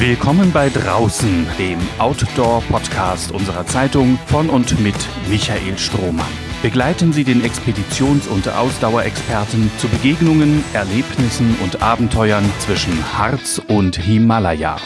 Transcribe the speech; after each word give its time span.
Willkommen 0.00 0.52
bei 0.52 0.68
Draußen, 0.68 1.44
dem 1.58 1.80
Outdoor-Podcast 1.98 3.32
unserer 3.32 3.66
Zeitung 3.66 4.16
von 4.26 4.48
und 4.48 4.78
mit 4.78 4.94
Michael 5.28 5.76
Strohmann. 5.76 6.24
Begleiten 6.62 7.12
Sie 7.12 7.24
den 7.24 7.42
Expeditions- 7.42 8.28
und 8.28 8.48
Ausdauerexperten 8.48 9.72
zu 9.78 9.88
Begegnungen, 9.88 10.62
Erlebnissen 10.72 11.56
und 11.64 11.82
Abenteuern 11.82 12.44
zwischen 12.60 13.18
Harz 13.18 13.60
und 13.66 13.96
Himalaya. 13.96 14.76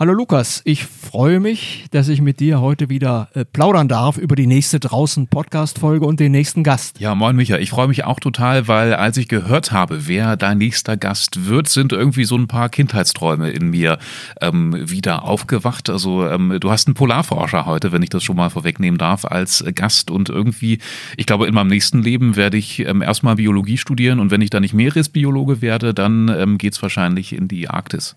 Hallo 0.00 0.12
Lukas, 0.12 0.62
ich 0.64 0.84
freue 0.84 1.40
mich, 1.40 1.86
dass 1.90 2.08
ich 2.08 2.20
mit 2.20 2.38
dir 2.38 2.60
heute 2.60 2.88
wieder 2.88 3.30
äh, 3.34 3.44
plaudern 3.44 3.88
darf 3.88 4.16
über 4.16 4.36
die 4.36 4.46
nächste 4.46 4.78
draußen 4.78 5.26
Podcast-Folge 5.26 6.06
und 6.06 6.20
den 6.20 6.30
nächsten 6.30 6.62
Gast. 6.62 7.00
Ja, 7.00 7.16
moin 7.16 7.34
Micha, 7.34 7.58
ich 7.58 7.70
freue 7.70 7.88
mich 7.88 8.04
auch 8.04 8.20
total, 8.20 8.68
weil 8.68 8.94
als 8.94 9.16
ich 9.16 9.26
gehört 9.26 9.72
habe, 9.72 10.06
wer 10.06 10.36
dein 10.36 10.58
nächster 10.58 10.96
Gast 10.96 11.48
wird, 11.48 11.68
sind 11.68 11.92
irgendwie 11.92 12.22
so 12.26 12.36
ein 12.36 12.46
paar 12.46 12.68
Kindheitsträume 12.68 13.50
in 13.50 13.70
mir 13.70 13.98
ähm, 14.40 14.88
wieder 14.88 15.24
aufgewacht. 15.24 15.90
Also 15.90 16.28
ähm, 16.28 16.58
du 16.60 16.70
hast 16.70 16.86
einen 16.86 16.94
Polarforscher 16.94 17.66
heute, 17.66 17.90
wenn 17.90 18.04
ich 18.04 18.10
das 18.10 18.22
schon 18.22 18.36
mal 18.36 18.50
vorwegnehmen 18.50 18.98
darf, 18.98 19.24
als 19.24 19.64
Gast 19.74 20.12
und 20.12 20.28
irgendwie, 20.28 20.78
ich 21.16 21.26
glaube, 21.26 21.48
in 21.48 21.54
meinem 21.54 21.70
nächsten 21.70 22.04
Leben 22.04 22.36
werde 22.36 22.56
ich 22.56 22.86
ähm, 22.86 23.02
erstmal 23.02 23.34
Biologie 23.34 23.78
studieren 23.78 24.20
und 24.20 24.30
wenn 24.30 24.42
ich 24.42 24.50
dann 24.50 24.62
nicht 24.62 24.74
Meeresbiologe 24.74 25.60
werde, 25.60 25.92
dann 25.92 26.28
ähm, 26.28 26.56
geht 26.56 26.80
wahrscheinlich 26.80 27.32
in 27.32 27.48
die 27.48 27.68
Arktis. 27.68 28.14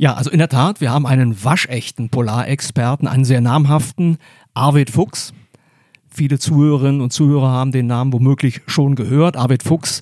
Ja, 0.00 0.14
also 0.14 0.30
in 0.30 0.38
der 0.38 0.48
Tat, 0.48 0.80
wir 0.80 0.90
haben 0.90 1.04
einen 1.04 1.44
waschechten 1.44 2.08
Polarexperten, 2.08 3.06
einen 3.06 3.26
sehr 3.26 3.42
namhaften, 3.42 4.16
Arvid 4.54 4.88
Fuchs. 4.88 5.34
Viele 6.08 6.38
Zuhörerinnen 6.38 7.02
und 7.02 7.12
Zuhörer 7.12 7.50
haben 7.50 7.70
den 7.70 7.86
Namen 7.86 8.10
womöglich 8.10 8.62
schon 8.66 8.94
gehört. 8.94 9.36
Arvid 9.36 9.62
Fuchs 9.62 10.00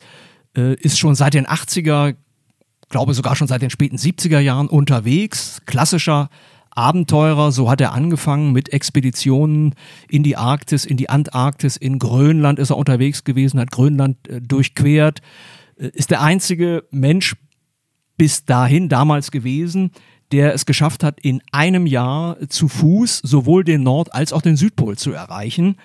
äh, 0.57 0.75
ist 0.75 1.01
schon 1.01 1.17
seit 1.17 1.35
den 1.35 1.49
80er, 1.49 2.15
glaube 2.91 3.13
sogar 3.13 3.35
schon 3.35 3.49
seit 3.49 3.61
den 3.61 3.71
späten 3.71 3.97
70er 3.97 4.39
Jahren 4.39 4.69
unterwegs. 4.69 5.63
Klassischer 5.67 6.29
Abenteurer, 6.71 7.51
so 7.51 7.69
hat 7.69 7.81
er 7.81 7.93
angefangen 7.93 8.53
mit 8.53 8.73
Expeditionen 8.73 9.75
in 10.09 10.23
die 10.23 10.37
Arktis, 10.37 10.85
in 10.85 10.97
die 10.97 11.09
Antarktis, 11.09 11.77
in 11.77 11.99
Grönland 11.99 12.61
ist 12.61 12.71
er 12.71 12.77
unterwegs 12.77 13.25
gewesen, 13.25 13.59
hat 13.59 13.73
Grönland 13.73 14.29
äh, 14.29 14.41
durchquert, 14.41 15.23
äh, 15.77 15.89
ist 15.89 16.13
der 16.13 16.23
einzige 16.23 16.85
Mensch 16.93 17.35
bis 18.19 18.45
dahin 18.45 18.91
damals 18.91 19.31
gewesen, 19.31 19.93
der 20.33 20.53
es 20.53 20.67
geschafft 20.67 21.03
hat, 21.03 21.19
in 21.21 21.41
einem 21.53 21.87
Jahr 21.87 22.37
zu 22.49 22.69
Fuß 22.69 23.21
sowohl 23.25 23.65
den 23.65 23.83
Nord- 23.83 24.13
als 24.13 24.35
auch 24.35 24.43
den 24.43 24.57
Südpol 24.57 24.99
zu 24.99 25.13
erreichen. 25.13 25.77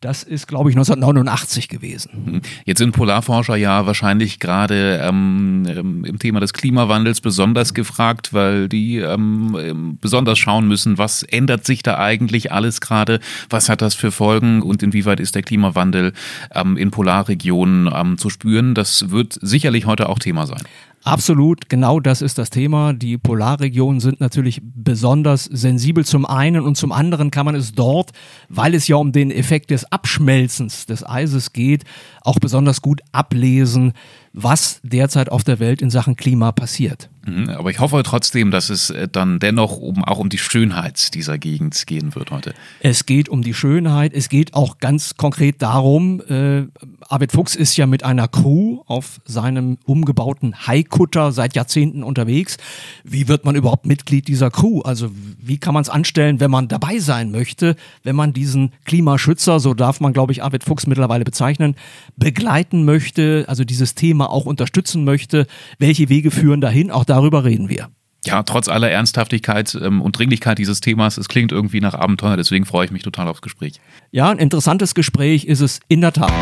Das 0.00 0.22
ist, 0.22 0.48
glaube 0.48 0.70
ich, 0.70 0.76
1989 0.76 1.68
gewesen. 1.68 2.10
Mhm. 2.24 2.40
Jetzt 2.64 2.78
sind 2.78 2.92
Polarforscher 2.92 3.56
ja 3.56 3.84
wahrscheinlich 3.84 4.38
gerade 4.38 4.98
ähm, 5.02 5.66
ähm, 5.68 6.04
im 6.06 6.18
Thema 6.18 6.40
des 6.40 6.54
Klimawandels 6.54 7.20
besonders 7.20 7.74
gefragt, 7.74 8.32
weil 8.32 8.70
die 8.70 8.96
ähm, 8.96 9.54
ähm, 9.60 9.98
besonders 10.00 10.38
schauen 10.38 10.66
müssen, 10.66 10.96
was 10.96 11.22
ändert 11.22 11.66
sich 11.66 11.82
da 11.82 11.98
eigentlich 11.98 12.50
alles 12.50 12.80
gerade, 12.80 13.20
was 13.50 13.68
hat 13.68 13.82
das 13.82 13.94
für 13.94 14.10
Folgen 14.10 14.62
und 14.62 14.82
inwieweit 14.82 15.20
ist 15.20 15.34
der 15.34 15.42
Klimawandel 15.42 16.14
ähm, 16.54 16.78
in 16.78 16.90
Polarregionen 16.90 17.90
ähm, 17.94 18.16
zu 18.16 18.30
spüren. 18.30 18.74
Das 18.74 19.10
wird 19.10 19.38
sicherlich 19.42 19.84
heute 19.84 20.08
auch 20.08 20.18
Thema 20.18 20.46
sein. 20.46 20.62
Absolut, 21.02 21.70
genau 21.70 21.98
das 21.98 22.20
ist 22.20 22.36
das 22.36 22.50
Thema. 22.50 22.92
Die 22.92 23.16
Polarregionen 23.16 24.00
sind 24.00 24.20
natürlich 24.20 24.60
besonders 24.62 25.44
sensibel 25.44 26.04
zum 26.04 26.26
einen 26.26 26.62
und 26.62 26.76
zum 26.76 26.92
anderen 26.92 27.30
kann 27.30 27.46
man 27.46 27.54
es 27.54 27.72
dort, 27.72 28.10
weil 28.50 28.74
es 28.74 28.86
ja 28.86 28.96
um 28.96 29.10
den 29.10 29.30
Effekt 29.30 29.70
des 29.70 29.90
Abschmelzens 29.90 30.84
des 30.84 31.06
Eises 31.08 31.54
geht, 31.54 31.84
auch 32.22 32.38
besonders 32.38 32.82
gut 32.82 33.00
ablesen, 33.12 33.92
was 34.32 34.80
derzeit 34.82 35.30
auf 35.30 35.42
der 35.42 35.58
Welt 35.58 35.82
in 35.82 35.90
Sachen 35.90 36.16
Klima 36.16 36.52
passiert. 36.52 37.10
Mhm, 37.26 37.50
aber 37.50 37.70
ich 37.70 37.80
hoffe 37.80 38.02
trotzdem, 38.02 38.50
dass 38.50 38.70
es 38.70 38.90
äh, 38.90 39.08
dann 39.10 39.38
dennoch 39.40 39.76
um, 39.76 40.04
auch 40.04 40.18
um 40.18 40.28
die 40.28 40.38
Schönheit 40.38 41.14
dieser 41.14 41.36
Gegend 41.36 41.86
gehen 41.86 42.14
wird 42.14 42.30
heute. 42.30 42.54
Es 42.80 43.04
geht 43.04 43.28
um 43.28 43.42
die 43.42 43.52
Schönheit, 43.52 44.14
es 44.14 44.28
geht 44.28 44.54
auch 44.54 44.78
ganz 44.78 45.16
konkret 45.16 45.60
darum, 45.60 46.22
äh, 46.28 46.66
Arvid 47.08 47.32
Fuchs 47.32 47.56
ist 47.56 47.76
ja 47.76 47.86
mit 47.86 48.04
einer 48.04 48.28
Crew 48.28 48.82
auf 48.86 49.20
seinem 49.24 49.78
umgebauten 49.84 50.66
Haikutter 50.66 51.32
seit 51.32 51.56
Jahrzehnten 51.56 52.04
unterwegs. 52.04 52.56
Wie 53.02 53.26
wird 53.26 53.44
man 53.44 53.56
überhaupt 53.56 53.84
Mitglied 53.84 54.28
dieser 54.28 54.50
Crew? 54.50 54.80
Also 54.82 55.10
wie 55.12 55.58
kann 55.58 55.74
man 55.74 55.82
es 55.82 55.88
anstellen, 55.88 56.38
wenn 56.38 56.50
man 56.50 56.68
dabei 56.68 57.00
sein 57.00 57.32
möchte, 57.32 57.74
wenn 58.04 58.14
man 58.14 58.32
diesen 58.32 58.72
Klimaschützer, 58.84 59.58
so 59.58 59.74
darf 59.74 60.00
man 60.00 60.12
glaube 60.12 60.32
ich 60.32 60.44
Arvid 60.44 60.62
Fuchs 60.64 60.86
mittlerweile 60.86 61.24
bezeichnen, 61.24 61.74
begleiten 62.16 62.84
möchte, 62.84 63.44
also 63.48 63.64
dieses 63.64 63.94
Thema 63.94 64.30
auch 64.30 64.46
unterstützen 64.46 65.04
möchte, 65.04 65.46
welche 65.78 66.08
Wege 66.08 66.30
führen 66.30 66.60
dahin, 66.60 66.90
auch 66.90 67.04
darüber 67.04 67.44
reden 67.44 67.68
wir. 67.68 67.88
Ja, 68.24 68.42
trotz 68.42 68.68
aller 68.68 68.90
Ernsthaftigkeit 68.90 69.74
ähm, 69.80 70.02
und 70.02 70.18
Dringlichkeit 70.18 70.58
dieses 70.58 70.80
Themas, 70.80 71.16
es 71.16 71.28
klingt 71.28 71.52
irgendwie 71.52 71.80
nach 71.80 71.94
Abenteuer, 71.94 72.36
deswegen 72.36 72.66
freue 72.66 72.84
ich 72.84 72.90
mich 72.90 73.02
total 73.02 73.28
aufs 73.28 73.40
Gespräch. 73.40 73.80
Ja, 74.10 74.28
ein 74.28 74.38
interessantes 74.38 74.94
Gespräch 74.94 75.46
ist 75.46 75.60
es 75.60 75.80
in 75.88 76.02
der 76.02 76.12
Tat. 76.12 76.32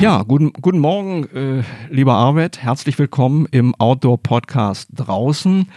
Ja, 0.00 0.24
guten, 0.24 0.52
guten 0.52 0.78
Morgen, 0.78 1.24
äh, 1.34 1.62
lieber 1.90 2.14
Arvid. 2.14 2.58
Herzlich 2.58 2.98
willkommen 2.98 3.46
im 3.50 3.74
Outdoor-Podcast 3.76 4.88
draußen. 4.92 5.68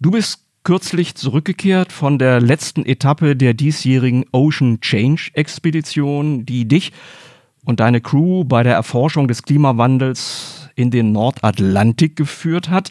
Du 0.00 0.10
bist 0.10 0.40
kürzlich 0.62 1.14
zurückgekehrt 1.14 1.92
von 1.92 2.18
der 2.18 2.40
letzten 2.40 2.84
Etappe 2.84 3.36
der 3.36 3.54
diesjährigen 3.54 4.24
Ocean 4.32 4.80
Change 4.80 5.30
Expedition, 5.34 6.44
die 6.44 6.68
dich 6.68 6.92
und 7.64 7.80
deine 7.80 8.00
Crew 8.00 8.44
bei 8.44 8.62
der 8.62 8.74
Erforschung 8.74 9.28
des 9.28 9.42
Klimawandels 9.42 10.70
in 10.74 10.90
den 10.90 11.12
Nordatlantik 11.12 12.16
geführt 12.16 12.70
hat. 12.70 12.90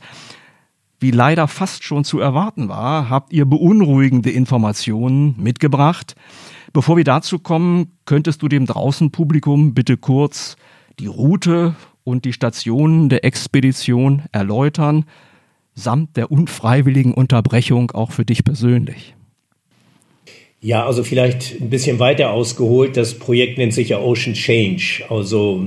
Wie 1.00 1.12
leider 1.12 1.47
fast 1.47 1.84
schon 1.84 2.03
zu 2.03 2.19
erwarten 2.19 2.68
war, 2.68 3.09
habt 3.09 3.31
ihr 3.31 3.46
beunruhigende 3.46 4.31
Informationen 4.31 5.36
mitgebracht. 5.38 6.16
Bevor 6.74 6.97
wir 6.97 7.03
dazu 7.03 7.40
kommen, 7.40 7.97
könntest 8.06 8.41
du 8.41 8.47
dem 8.47 8.66
Draußenpublikum 8.66 9.74
bitte 9.74 9.97
kurz 9.97 10.57
die 11.00 11.07
Route 11.07 11.75
und 12.03 12.25
die 12.25 12.34
Stationen 12.34 13.09
der 13.09 13.24
Expedition 13.24 14.24
erläutern 14.31 15.06
samt 15.79 16.17
der 16.17 16.31
unfreiwilligen 16.31 17.13
Unterbrechung 17.13 17.91
auch 17.91 18.12
für 18.12 18.25
dich 18.25 18.44
persönlich? 18.44 19.16
Ja, 20.62 20.85
also 20.85 21.06
vielleicht 21.06 21.62
ein 21.62 21.69
bisschen 21.69 22.00
weiter 22.00 22.31
ausgeholt. 22.31 22.97
Das 22.97 23.13
Projekt 23.13 23.57
nennt 23.57 23.73
sich 23.73 23.89
ja 23.89 24.00
Ocean 24.00 24.34
Change, 24.34 25.03
also 25.07 25.63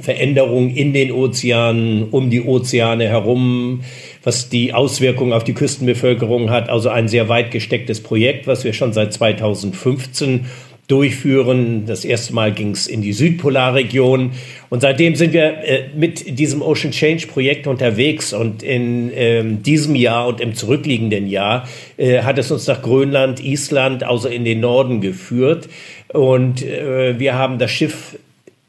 Veränderungen 0.00 0.70
in 0.70 0.92
den 0.92 1.12
Ozeanen, 1.12 2.08
um 2.10 2.28
die 2.28 2.42
Ozeane 2.42 3.08
herum, 3.08 3.82
was 4.24 4.48
die 4.48 4.74
Auswirkungen 4.74 5.32
auf 5.32 5.44
die 5.44 5.54
Küstenbevölkerung 5.54 6.50
hat. 6.50 6.68
Also 6.68 6.88
ein 6.88 7.06
sehr 7.06 7.28
weit 7.28 7.52
gestecktes 7.52 8.02
Projekt, 8.02 8.48
was 8.48 8.64
wir 8.64 8.72
schon 8.72 8.92
seit 8.92 9.12
2015 9.12 10.46
durchführen. 10.88 11.84
Das 11.86 12.04
erste 12.04 12.32
Mal 12.34 12.52
ging 12.52 12.70
es 12.70 12.86
in 12.86 13.02
die 13.02 13.12
Südpolarregion 13.12 14.32
und 14.70 14.80
seitdem 14.80 15.16
sind 15.16 15.32
wir 15.32 15.64
äh, 15.64 15.84
mit 15.96 16.38
diesem 16.38 16.62
Ocean 16.62 16.92
Change 16.92 17.26
Projekt 17.26 17.66
unterwegs 17.66 18.32
und 18.32 18.62
in 18.62 19.10
ähm, 19.14 19.62
diesem 19.62 19.94
Jahr 19.96 20.26
und 20.28 20.40
im 20.40 20.54
zurückliegenden 20.54 21.26
Jahr 21.26 21.68
äh, 21.96 22.22
hat 22.22 22.38
es 22.38 22.50
uns 22.50 22.66
nach 22.66 22.82
Grönland, 22.82 23.44
Island, 23.44 24.04
also 24.04 24.28
in 24.28 24.44
den 24.44 24.60
Norden 24.60 25.00
geführt 25.00 25.68
und 26.08 26.62
äh, 26.62 27.18
wir 27.18 27.34
haben 27.34 27.58
das 27.58 27.70
Schiff 27.70 28.16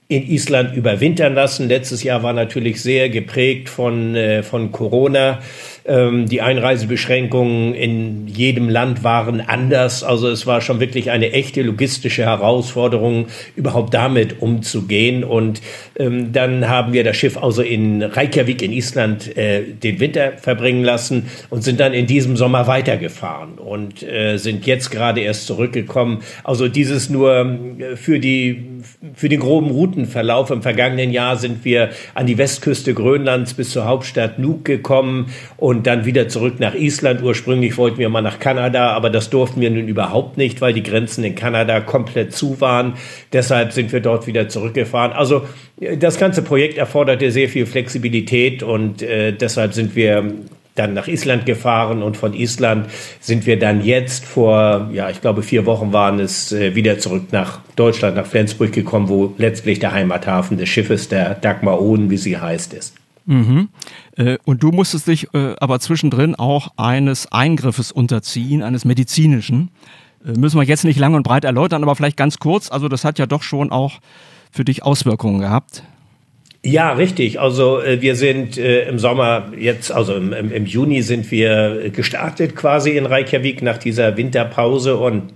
in 0.10 0.26
Island 0.30 0.76
überwintern 0.76 1.34
lassen. 1.34 1.68
Letztes 1.68 2.02
Jahr 2.02 2.24
war 2.24 2.34
natürlich 2.34 2.82
sehr 2.82 3.10
geprägt 3.10 3.68
von, 3.68 4.16
äh, 4.16 4.42
von 4.42 4.72
Corona. 4.72 5.40
Ähm, 5.88 6.28
die 6.28 6.42
Einreisebeschränkungen 6.42 7.74
in 7.74 8.28
jedem 8.28 8.68
Land 8.68 9.06
waren 9.06 9.40
anders. 9.40 10.04
Also 10.04 10.28
es 10.30 10.46
war 10.46 10.60
schon 10.60 10.82
wirklich 10.82 11.12
eine 11.12 11.32
echte 11.32 11.62
logistische 11.62 12.26
Herausforderung, 12.26 13.28
überhaupt 13.56 13.94
damit 13.94 14.42
umzugehen. 14.42 15.24
Und 15.24 15.62
ähm, 15.98 16.34
dann 16.34 16.68
haben 16.68 16.92
wir 16.92 17.06
das 17.06 17.16
Schiff 17.16 17.38
also 17.42 17.62
in 17.62 18.04
Reykjavik 18.04 18.62
in 18.62 18.74
Island 18.74 19.38
äh, 19.38 19.64
den 19.64 20.02
Winter 20.02 20.34
verbringen 20.34 20.84
lassen 20.84 21.28
und 21.50 21.64
sind 21.64 21.80
dann 21.80 21.94
in 21.94 22.06
diesem 22.06 22.36
Sommer 22.36 22.68
weitergefahren 22.68 23.54
und 23.54 24.04
äh, 24.04 24.36
sind 24.38 24.66
jetzt 24.66 24.92
gerade 24.92 25.22
erst 25.22 25.48
zurückgekommen. 25.48 26.20
Also 26.44 26.68
dieses 26.68 27.10
nur 27.10 27.60
äh, 27.80 27.96
für 27.96 28.20
die 28.20 28.78
für 29.14 29.30
den 29.30 29.40
groben 29.40 29.72
Routenverlauf. 29.72 30.52
Im 30.52 30.62
vergangenen 30.62 31.12
Jahr 31.12 31.38
sind 31.38 31.66
wir 31.66 31.90
an 32.14 32.28
die 32.28 32.38
Westküste 32.38 32.94
Grönlands 32.94 33.54
bis 33.54 33.72
zur 33.72 33.86
Hauptstadt 33.86 34.40
Nuuk 34.40 34.66
gekommen 34.66 35.32
und 35.58 35.77
und 35.78 35.86
dann 35.86 36.06
wieder 36.06 36.28
zurück 36.28 36.60
nach 36.60 36.74
Island. 36.74 37.22
Ursprünglich 37.22 37.78
wollten 37.78 38.00
wir 38.00 38.10
mal 38.10 38.24
nach 38.24 38.40
Kanada, 38.40 38.94
aber 38.94 39.12
das 39.12 39.30
durften 39.30 39.62
wir 39.62 39.70
nun 39.70 39.88
überhaupt 39.88 40.36
nicht, 40.36 40.60
weil 40.60 40.74
die 40.74 40.82
Grenzen 40.82 41.24
in 41.24 41.36
Kanada 41.36 41.82
komplett 41.82 42.34
zu 42.34 42.60
waren. 42.60 42.94
Deshalb 43.32 43.74
sind 43.74 43.94
wir 43.94 44.00
dort 44.00 44.26
wieder 44.26 44.50
zurückgefahren. 44.50 45.12
Also 45.14 45.44
das 46.00 46.18
ganze 46.18 46.42
Projekt 46.42 46.80
erforderte 46.80 47.30
sehr 47.30 47.48
viel 47.48 47.68
Flexibilität 47.68 48.64
und 48.64 49.04
äh, 49.04 49.34
deshalb 49.34 49.76
sind 49.76 49.96
wir 49.96 50.34
dann 50.74 50.96
nach 50.96 51.08
Island 51.08 51.46
gefahren 51.46 52.02
und 52.02 52.18
von 52.18 52.34
Island 52.34 52.88
sind 53.20 53.46
wir 53.46 53.60
dann 53.60 53.86
jetzt 53.86 54.26
vor, 54.26 54.90
ja, 54.92 55.12
ich 55.12 55.22
glaube 55.22 55.44
vier 55.44 55.68
Wochen 55.68 55.94
waren 55.94 56.20
es, 56.20 56.52
äh, 56.52 56.74
wieder 56.74 56.98
zurück 56.98 57.26
nach 57.32 57.60
Deutschland, 57.76 58.16
nach 58.16 58.26
Flensburg 58.26 58.72
gekommen, 58.72 59.10
wo 59.10 59.36
letztlich 59.38 59.78
der 59.78 59.94
Heimathafen 59.94 60.58
des 60.58 60.70
Schiffes, 60.70 61.08
der 61.08 61.36
Dagmar 61.36 61.80
Ohn, 61.80 62.10
wie 62.10 62.18
sie 62.18 62.38
heißt, 62.38 62.74
ist. 62.74 62.96
Mhm. 63.28 63.70
Äh, 64.16 64.38
und 64.46 64.64
du 64.64 64.72
musstest 64.72 65.08
dich 65.08 65.34
äh, 65.34 65.56
aber 65.60 65.80
zwischendrin 65.80 66.34
auch 66.36 66.70
eines 66.78 67.32
Eingriffes 67.32 67.92
unterziehen, 67.92 68.64
eines 68.64 68.86
medizinischen. 68.86 69.70
Äh, 70.26 70.40
müssen 70.40 70.58
wir 70.58 70.64
jetzt 70.64 70.86
nicht 70.86 70.98
lang 70.98 71.14
und 71.14 71.24
breit 71.24 71.44
erläutern, 71.44 71.84
aber 71.84 71.96
vielleicht 71.96 72.18
ganz 72.18 72.40
kurz. 72.40 72.72
Also 72.72 72.88
das 72.88 73.04
hat 73.04 73.20
ja 73.20 73.26
doch 73.26 73.44
schon 73.44 73.72
auch 73.72 74.00
für 74.52 74.64
dich 74.64 74.84
Auswirkungen 74.84 75.40
gehabt. 75.40 75.84
Ja, 76.64 76.94
richtig. 76.94 77.40
Also 77.40 77.82
äh, 77.82 78.02
wir 78.02 78.16
sind 78.16 78.58
äh, 78.58 78.88
im 78.88 78.98
Sommer 78.98 79.52
jetzt, 79.58 79.92
also 79.92 80.16
im, 80.16 80.32
im, 80.32 80.52
im, 80.52 80.66
Juni 80.66 81.02
sind 81.02 81.30
wir 81.30 81.90
gestartet 81.92 82.56
quasi 82.56 82.92
in 82.92 83.06
Reykjavik 83.06 83.62
nach 83.62 83.78
dieser 83.78 84.16
Winterpause 84.16 84.96
und 84.96 85.34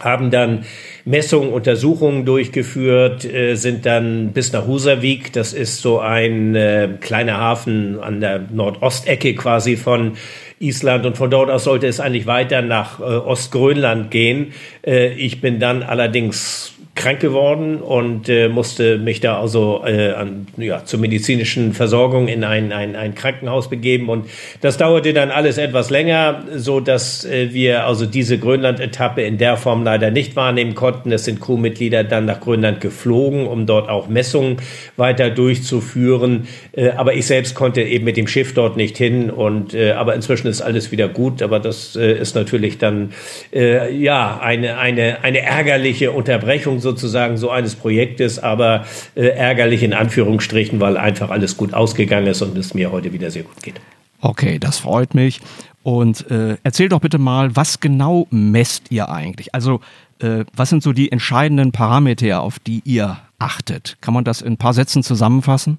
haben 0.00 0.30
dann 0.30 0.64
Messungen, 1.04 1.52
Untersuchungen 1.52 2.24
durchgeführt, 2.24 3.24
äh, 3.24 3.54
sind 3.54 3.86
dann 3.86 4.32
bis 4.32 4.52
nach 4.52 4.66
Husavik, 4.66 5.32
das 5.32 5.52
ist 5.52 5.80
so 5.80 6.00
ein 6.00 6.54
äh, 6.54 6.88
kleiner 7.00 7.38
Hafen 7.38 7.98
an 8.00 8.20
der 8.20 8.40
Nordostecke 8.50 9.34
quasi 9.34 9.76
von 9.76 10.12
Island 10.60 11.06
und 11.06 11.16
von 11.16 11.30
dort 11.30 11.50
aus 11.50 11.64
sollte 11.64 11.86
es 11.86 12.00
eigentlich 12.00 12.26
weiter 12.26 12.62
nach 12.62 13.00
äh, 13.00 13.02
Ostgrönland 13.02 14.10
gehen. 14.10 14.52
Äh, 14.84 15.12
ich 15.14 15.40
bin 15.40 15.60
dann 15.60 15.82
allerdings 15.82 16.77
krank 16.98 17.20
geworden 17.20 17.76
und 17.76 18.28
äh, 18.28 18.48
musste 18.48 18.98
mich 18.98 19.20
da 19.20 19.40
also 19.40 19.82
äh, 19.86 20.10
an, 20.10 20.48
ja, 20.56 20.84
zur 20.84 20.98
medizinischen 20.98 21.72
Versorgung 21.72 22.26
in 22.26 22.42
ein, 22.42 22.72
ein, 22.72 22.96
ein 22.96 23.14
Krankenhaus 23.14 23.70
begeben. 23.70 24.08
Und 24.08 24.26
das 24.60 24.76
dauerte 24.76 25.12
dann 25.12 25.30
alles 25.30 25.58
etwas 25.58 25.90
länger, 25.90 26.42
so 26.56 26.80
dass 26.80 27.24
äh, 27.24 27.52
wir 27.52 27.86
also 27.86 28.04
diese 28.04 28.38
Grönland-Etappe 28.38 29.22
in 29.22 29.38
der 29.38 29.56
Form 29.56 29.84
leider 29.84 30.10
nicht 30.10 30.34
wahrnehmen 30.34 30.74
konnten. 30.74 31.12
Es 31.12 31.24
sind 31.24 31.40
Crewmitglieder 31.40 32.02
dann 32.02 32.24
nach 32.24 32.40
Grönland 32.40 32.80
geflogen, 32.80 33.46
um 33.46 33.66
dort 33.66 33.88
auch 33.88 34.08
Messungen 34.08 34.56
weiter 34.96 35.30
durchzuführen, 35.30 36.48
äh, 36.72 36.90
aber 36.90 37.14
ich 37.14 37.26
selbst 37.26 37.54
konnte 37.54 37.82
eben 37.82 38.04
mit 38.04 38.16
dem 38.16 38.26
Schiff 38.26 38.54
dort 38.54 38.76
nicht 38.76 38.98
hin 38.98 39.30
und 39.30 39.72
äh, 39.72 39.92
aber 39.92 40.16
inzwischen 40.16 40.48
ist 40.48 40.62
alles 40.62 40.90
wieder 40.90 41.06
gut, 41.06 41.42
aber 41.42 41.60
das 41.60 41.94
äh, 41.94 42.18
ist 42.18 42.34
natürlich 42.34 42.78
dann 42.78 43.12
äh, 43.54 43.94
ja 43.94 44.40
eine 44.42 44.78
eine 44.78 45.22
eine 45.22 45.42
ärgerliche 45.42 46.10
Unterbrechung 46.10 46.80
sozusagen 46.88 47.36
so 47.36 47.50
eines 47.50 47.74
Projektes, 47.74 48.38
aber 48.38 48.86
äh, 49.14 49.26
ärgerlich 49.26 49.82
in 49.82 49.92
Anführungsstrichen, 49.92 50.80
weil 50.80 50.96
einfach 50.96 51.30
alles 51.30 51.56
gut 51.56 51.74
ausgegangen 51.74 52.26
ist 52.26 52.42
und 52.42 52.56
es 52.56 52.74
mir 52.74 52.90
heute 52.90 53.12
wieder 53.12 53.30
sehr 53.30 53.42
gut 53.42 53.62
geht. 53.62 53.80
Okay, 54.20 54.58
das 54.58 54.78
freut 54.78 55.14
mich. 55.14 55.40
Und 55.82 56.30
äh, 56.30 56.56
erzähl 56.64 56.88
doch 56.88 57.00
bitte 57.00 57.18
mal, 57.18 57.54
was 57.54 57.80
genau 57.80 58.26
messt 58.30 58.90
ihr 58.90 59.08
eigentlich? 59.08 59.54
Also, 59.54 59.80
äh, 60.20 60.44
was 60.54 60.70
sind 60.70 60.82
so 60.82 60.92
die 60.92 61.12
entscheidenden 61.12 61.72
Parameter, 61.72 62.40
auf 62.42 62.58
die 62.58 62.82
ihr 62.84 63.18
achtet? 63.38 63.96
Kann 64.00 64.14
man 64.14 64.24
das 64.24 64.42
in 64.42 64.54
ein 64.54 64.56
paar 64.56 64.74
Sätzen 64.74 65.02
zusammenfassen? 65.02 65.78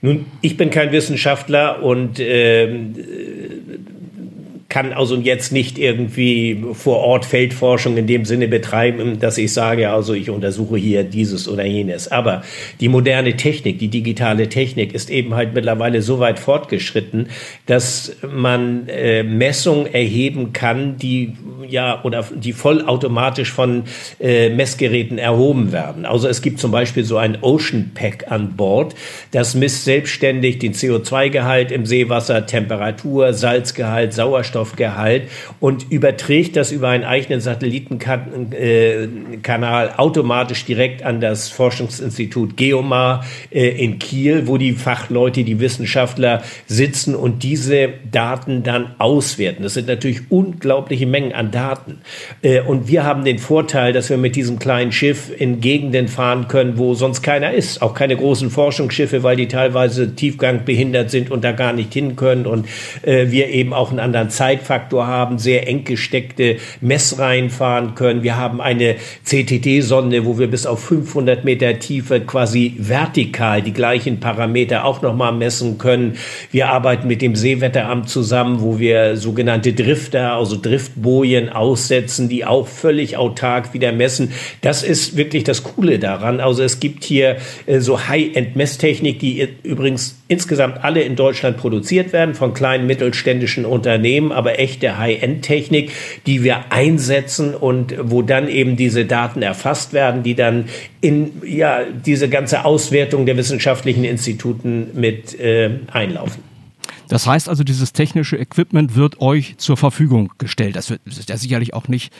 Nun, 0.00 0.26
ich 0.40 0.56
bin 0.56 0.70
kein 0.70 0.92
Wissenschaftler 0.92 1.82
und 1.82 2.18
äh, 2.18 2.66
kann 4.74 4.92
also 4.92 5.14
jetzt 5.14 5.52
nicht 5.52 5.78
irgendwie 5.78 6.60
vor 6.72 6.98
Ort 6.98 7.24
Feldforschung 7.24 7.96
in 7.96 8.08
dem 8.08 8.24
Sinne 8.24 8.48
betreiben, 8.48 9.20
dass 9.20 9.38
ich 9.38 9.52
sage, 9.52 9.90
also 9.90 10.14
ich 10.14 10.30
untersuche 10.30 10.76
hier 10.76 11.04
dieses 11.04 11.46
oder 11.48 11.64
jenes. 11.64 12.10
Aber 12.10 12.42
die 12.80 12.88
moderne 12.88 13.36
Technik, 13.36 13.78
die 13.78 13.86
digitale 13.86 14.48
Technik 14.48 14.92
ist 14.92 15.10
eben 15.10 15.36
halt 15.36 15.54
mittlerweile 15.54 16.02
so 16.02 16.18
weit 16.18 16.40
fortgeschritten, 16.40 17.28
dass 17.66 18.16
man 18.28 18.88
äh, 18.88 19.22
Messungen 19.22 19.86
erheben 19.94 20.52
kann, 20.52 20.96
die 20.96 21.34
ja 21.68 22.02
oder 22.02 22.24
die 22.34 22.52
vollautomatisch 22.52 23.52
von 23.52 23.84
äh, 24.18 24.48
Messgeräten 24.48 25.18
erhoben 25.18 25.70
werden. 25.70 26.04
Also 26.04 26.26
es 26.26 26.42
gibt 26.42 26.58
zum 26.58 26.72
Beispiel 26.72 27.04
so 27.04 27.16
ein 27.16 27.38
Ocean 27.42 27.92
Pack 27.94 28.32
an 28.32 28.56
Bord, 28.56 28.96
das 29.30 29.54
misst 29.54 29.84
selbstständig 29.84 30.58
den 30.58 30.74
CO2-Gehalt 30.74 31.70
im 31.70 31.86
Seewasser, 31.86 32.44
Temperatur, 32.46 33.32
Salzgehalt, 33.34 34.12
Sauerstoff 34.12 34.63
Sauerstoffgehalt 34.64 35.28
und 35.60 35.90
überträgt 35.90 36.56
das 36.56 36.72
über 36.72 36.88
einen 36.88 37.04
eigenen 37.04 37.40
Satellitenkanal 37.40 39.92
automatisch 39.96 40.64
direkt 40.64 41.02
an 41.02 41.20
das 41.20 41.50
Forschungsinstitut 41.50 42.56
Geomar 42.56 43.26
äh, 43.50 43.68
in 43.68 43.98
Kiel, 43.98 44.46
wo 44.46 44.56
die 44.58 44.72
Fachleute, 44.72 45.44
die 45.44 45.60
Wissenschaftler 45.60 46.42
sitzen 46.66 47.14
und 47.14 47.42
diese 47.42 47.90
Daten 48.10 48.62
dann 48.62 48.94
auswerten. 48.98 49.62
Das 49.62 49.74
sind 49.74 49.88
natürlich 49.88 50.30
unglaubliche 50.30 51.06
Mengen 51.06 51.32
an 51.32 51.50
Daten. 51.50 51.98
Äh, 52.42 52.62
und 52.62 52.88
wir 52.88 53.04
haben 53.04 53.24
den 53.24 53.38
Vorteil, 53.38 53.92
dass 53.92 54.08
wir 54.10 54.16
mit 54.16 54.36
diesem 54.36 54.58
kleinen 54.58 54.92
Schiff 54.92 55.30
in 55.36 55.60
Gegenden 55.60 56.08
fahren 56.08 56.48
können, 56.48 56.78
wo 56.78 56.94
sonst 56.94 57.22
keiner 57.22 57.52
ist. 57.52 57.82
Auch 57.82 57.92
keine 57.94 58.16
großen 58.16 58.50
Forschungsschiffe, 58.50 59.22
weil 59.22 59.36
die 59.36 59.48
teilweise 59.48 60.14
tiefgangbehindert 60.14 61.10
sind 61.10 61.30
und 61.30 61.44
da 61.44 61.52
gar 61.52 61.72
nicht 61.72 61.92
hin 61.92 62.16
können 62.16 62.46
und 62.46 62.66
äh, 63.02 63.30
wir 63.30 63.48
eben 63.48 63.74
auch 63.74 63.90
einen 63.90 64.00
anderen 64.00 64.30
Zeit 64.30 64.53
Zeitfaktor 64.54 65.06
haben, 65.06 65.38
sehr 65.38 65.66
eng 65.68 65.84
gesteckte 65.84 66.56
Messreihen 66.80 67.50
fahren 67.50 67.94
können. 67.94 68.22
Wir 68.22 68.36
haben 68.36 68.60
eine 68.60 68.96
CTT-Sonde, 69.24 70.24
wo 70.24 70.38
wir 70.38 70.46
bis 70.46 70.66
auf 70.66 70.84
500 70.84 71.44
Meter 71.44 71.78
Tiefe 71.78 72.20
quasi 72.20 72.76
vertikal 72.78 73.62
die 73.62 73.72
gleichen 73.72 74.20
Parameter 74.20 74.84
auch 74.84 75.02
nochmal 75.02 75.32
messen 75.32 75.78
können. 75.78 76.16
Wir 76.50 76.68
arbeiten 76.68 77.08
mit 77.08 77.22
dem 77.22 77.34
Seewetteramt 77.34 78.08
zusammen, 78.08 78.60
wo 78.60 78.78
wir 78.78 79.16
sogenannte 79.16 79.72
Drifter, 79.72 80.34
also 80.34 80.56
Driftbojen 80.60 81.48
aussetzen, 81.48 82.28
die 82.28 82.44
auch 82.44 82.68
völlig 82.68 83.16
autark 83.16 83.74
wieder 83.74 83.92
messen. 83.92 84.32
Das 84.60 84.82
ist 84.82 85.16
wirklich 85.16 85.44
das 85.44 85.62
Coole 85.62 85.98
daran. 85.98 86.40
Also 86.40 86.62
es 86.62 86.80
gibt 86.80 87.04
hier 87.04 87.36
äh, 87.66 87.80
so 87.80 88.08
High-End-Messtechnik, 88.08 89.18
die 89.18 89.48
übrigens 89.62 90.16
insgesamt 90.26 90.82
alle 90.82 91.02
in 91.02 91.16
Deutschland 91.16 91.56
produziert 91.56 92.12
werden 92.12 92.34
von 92.34 92.54
kleinen 92.54 92.86
mittelständischen 92.86 93.64
Unternehmen, 93.64 94.32
aber 94.32 94.58
echte 94.58 94.98
High-End-Technik, 94.98 95.92
die 96.26 96.42
wir 96.42 96.72
einsetzen 96.72 97.54
und 97.54 97.94
wo 98.00 98.22
dann 98.22 98.48
eben 98.48 98.76
diese 98.76 99.04
Daten 99.04 99.42
erfasst 99.42 99.92
werden, 99.92 100.22
die 100.22 100.34
dann 100.34 100.68
in 101.00 101.42
ja 101.44 101.80
diese 101.84 102.28
ganze 102.28 102.64
Auswertung 102.64 103.26
der 103.26 103.36
wissenschaftlichen 103.36 104.04
Instituten 104.04 104.88
mit 104.94 105.38
äh, 105.38 105.70
einlaufen. 105.92 106.53
Das 107.08 107.26
heißt 107.26 107.48
also, 107.48 107.64
dieses 107.64 107.92
technische 107.92 108.36
Equipment 108.36 108.94
wird 108.94 109.20
euch 109.20 109.56
zur 109.58 109.76
Verfügung 109.76 110.32
gestellt. 110.38 110.76
Das, 110.76 110.90
wird, 110.90 111.02
das 111.04 111.18
ist 111.18 111.28
ja 111.28 111.36
sicherlich 111.36 111.74
auch 111.74 111.88
nicht 111.88 112.12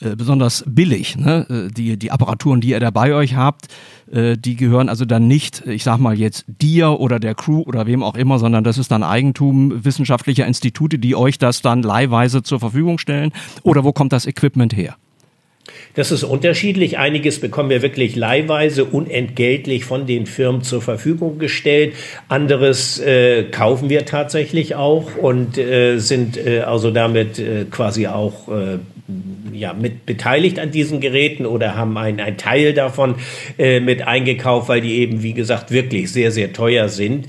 äh, 0.00 0.16
besonders 0.16 0.64
billig. 0.66 1.16
Ne? 1.16 1.46
Äh, 1.48 1.72
die, 1.72 1.96
die 1.96 2.10
Apparaturen, 2.10 2.60
die 2.60 2.70
ihr 2.70 2.80
da 2.80 2.90
bei 2.90 3.14
euch 3.14 3.34
habt, 3.36 3.68
äh, 4.10 4.36
die 4.36 4.56
gehören 4.56 4.88
also 4.88 5.04
dann 5.04 5.28
nicht, 5.28 5.66
ich 5.66 5.84
sag 5.84 5.98
mal 5.98 6.18
jetzt 6.18 6.44
dir 6.48 7.00
oder 7.00 7.20
der 7.20 7.34
Crew 7.34 7.62
oder 7.62 7.86
wem 7.86 8.02
auch 8.02 8.16
immer, 8.16 8.38
sondern 8.38 8.64
das 8.64 8.78
ist 8.78 8.90
dann 8.90 9.02
Eigentum 9.02 9.84
wissenschaftlicher 9.84 10.46
Institute, 10.46 10.98
die 10.98 11.14
euch 11.14 11.38
das 11.38 11.62
dann 11.62 11.82
leihweise 11.82 12.42
zur 12.42 12.60
Verfügung 12.60 12.98
stellen. 12.98 13.32
Oder 13.62 13.84
wo 13.84 13.92
kommt 13.92 14.12
das 14.12 14.26
Equipment 14.26 14.76
her? 14.76 14.96
Das 15.94 16.10
ist 16.10 16.24
unterschiedlich. 16.24 16.98
Einiges 16.98 17.38
bekommen 17.38 17.68
wir 17.68 17.82
wirklich 17.82 18.16
leihweise 18.16 18.84
unentgeltlich 18.84 19.84
von 19.84 20.06
den 20.06 20.26
Firmen 20.26 20.62
zur 20.62 20.80
Verfügung 20.80 21.38
gestellt. 21.38 21.94
Anderes 22.28 22.98
äh, 22.98 23.44
kaufen 23.44 23.90
wir 23.90 24.06
tatsächlich 24.06 24.74
auch 24.74 25.16
und 25.16 25.58
äh, 25.58 25.98
sind 25.98 26.38
äh, 26.38 26.60
also 26.60 26.90
damit 26.90 27.38
äh, 27.38 27.66
quasi 27.70 28.06
auch 28.06 28.48
äh, 28.48 28.78
ja, 29.52 29.74
mit 29.74 30.06
beteiligt 30.06 30.58
an 30.58 30.70
diesen 30.70 31.00
Geräten 31.00 31.44
oder 31.44 31.76
haben 31.76 31.98
einen, 31.98 32.20
einen 32.20 32.38
Teil 32.38 32.72
davon 32.72 33.16
äh, 33.58 33.80
mit 33.80 34.00
eingekauft, 34.06 34.70
weil 34.70 34.80
die 34.80 34.94
eben, 34.94 35.22
wie 35.22 35.34
gesagt, 35.34 35.70
wirklich 35.70 36.10
sehr, 36.10 36.30
sehr 36.30 36.54
teuer 36.54 36.88
sind. 36.88 37.26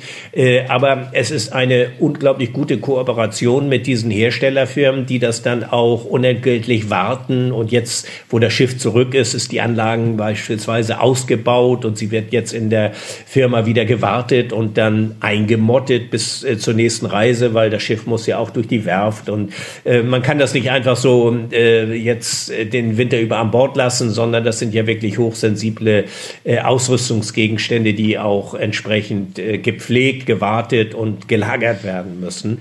Aber 0.70 1.10
es 1.12 1.32
ist 1.32 1.52
eine 1.52 1.92
unglaublich 2.00 2.54
gute 2.54 2.78
Kooperation 2.78 3.68
mit 3.68 3.88
diesen 3.88 4.10
Herstellerfirmen, 4.10 5.06
die 5.06 5.20
das 5.20 5.42
dann 5.42 5.64
auch 5.64 6.06
unentgeltlich 6.06 6.90
warten. 6.90 7.52
Und 7.52 7.72
jetzt, 7.72 8.08
wo 8.30 8.40
das 8.40 8.54
Schiff 8.54 8.78
zurück 8.78 9.14
ist, 9.14 9.34
ist 9.34 9.52
die 9.52 9.62
Anlagen 9.62 10.18
beispielsweise 10.18 11.00
ausgebaut 11.00 11.86
und 11.86 11.98
sie 11.98 12.12
wird 12.12 12.34
jetzt 12.34 12.54
in 12.54 12.70
der 12.70 12.94
Firma 12.94 13.66
wieder 13.66 13.86
gewartet 13.86 14.54
und 14.54 14.78
dann 14.78 15.16
eingemottet 15.20 16.10
bis 16.10 16.44
äh, 16.44 16.58
zur 16.58 16.74
nächsten 16.74 17.06
Reise, 17.06 17.54
weil 17.54 17.70
das 17.70 17.84
Schiff 17.84 18.06
muss 18.06 18.26
ja 18.26 18.38
auch 18.38 18.50
durch 18.50 18.68
die 18.68 18.86
Werft 18.86 19.30
und 19.30 19.54
äh, 19.86 20.02
man 20.02 20.22
kann 20.22 20.40
das 20.40 20.54
nicht 20.54 20.72
einfach 20.72 20.98
so 20.98 21.36
äh, 21.52 21.94
jetzt 21.94 22.50
äh, 22.52 22.66
den 22.66 22.98
Winter 22.98 23.20
über 23.20 23.38
an 23.38 23.52
Bord 23.52 23.76
lassen, 23.76 24.10
sondern 24.10 24.44
das 24.44 24.60
sind 24.60 24.74
ja 24.74 24.88
wirklich 24.88 25.18
hochsensible 25.18 26.06
äh, 26.44 26.60
Ausrüstungsgegenstände, 26.60 27.94
die 27.94 28.18
auch 28.18 28.54
entsprechend 28.54 29.40
äh, 29.40 29.58
gepflegt, 29.58 30.26
gewartet 30.26 30.96
und 30.96 31.28
gelagert 31.28 31.84
werden 31.84 32.20
müssen. 32.20 32.60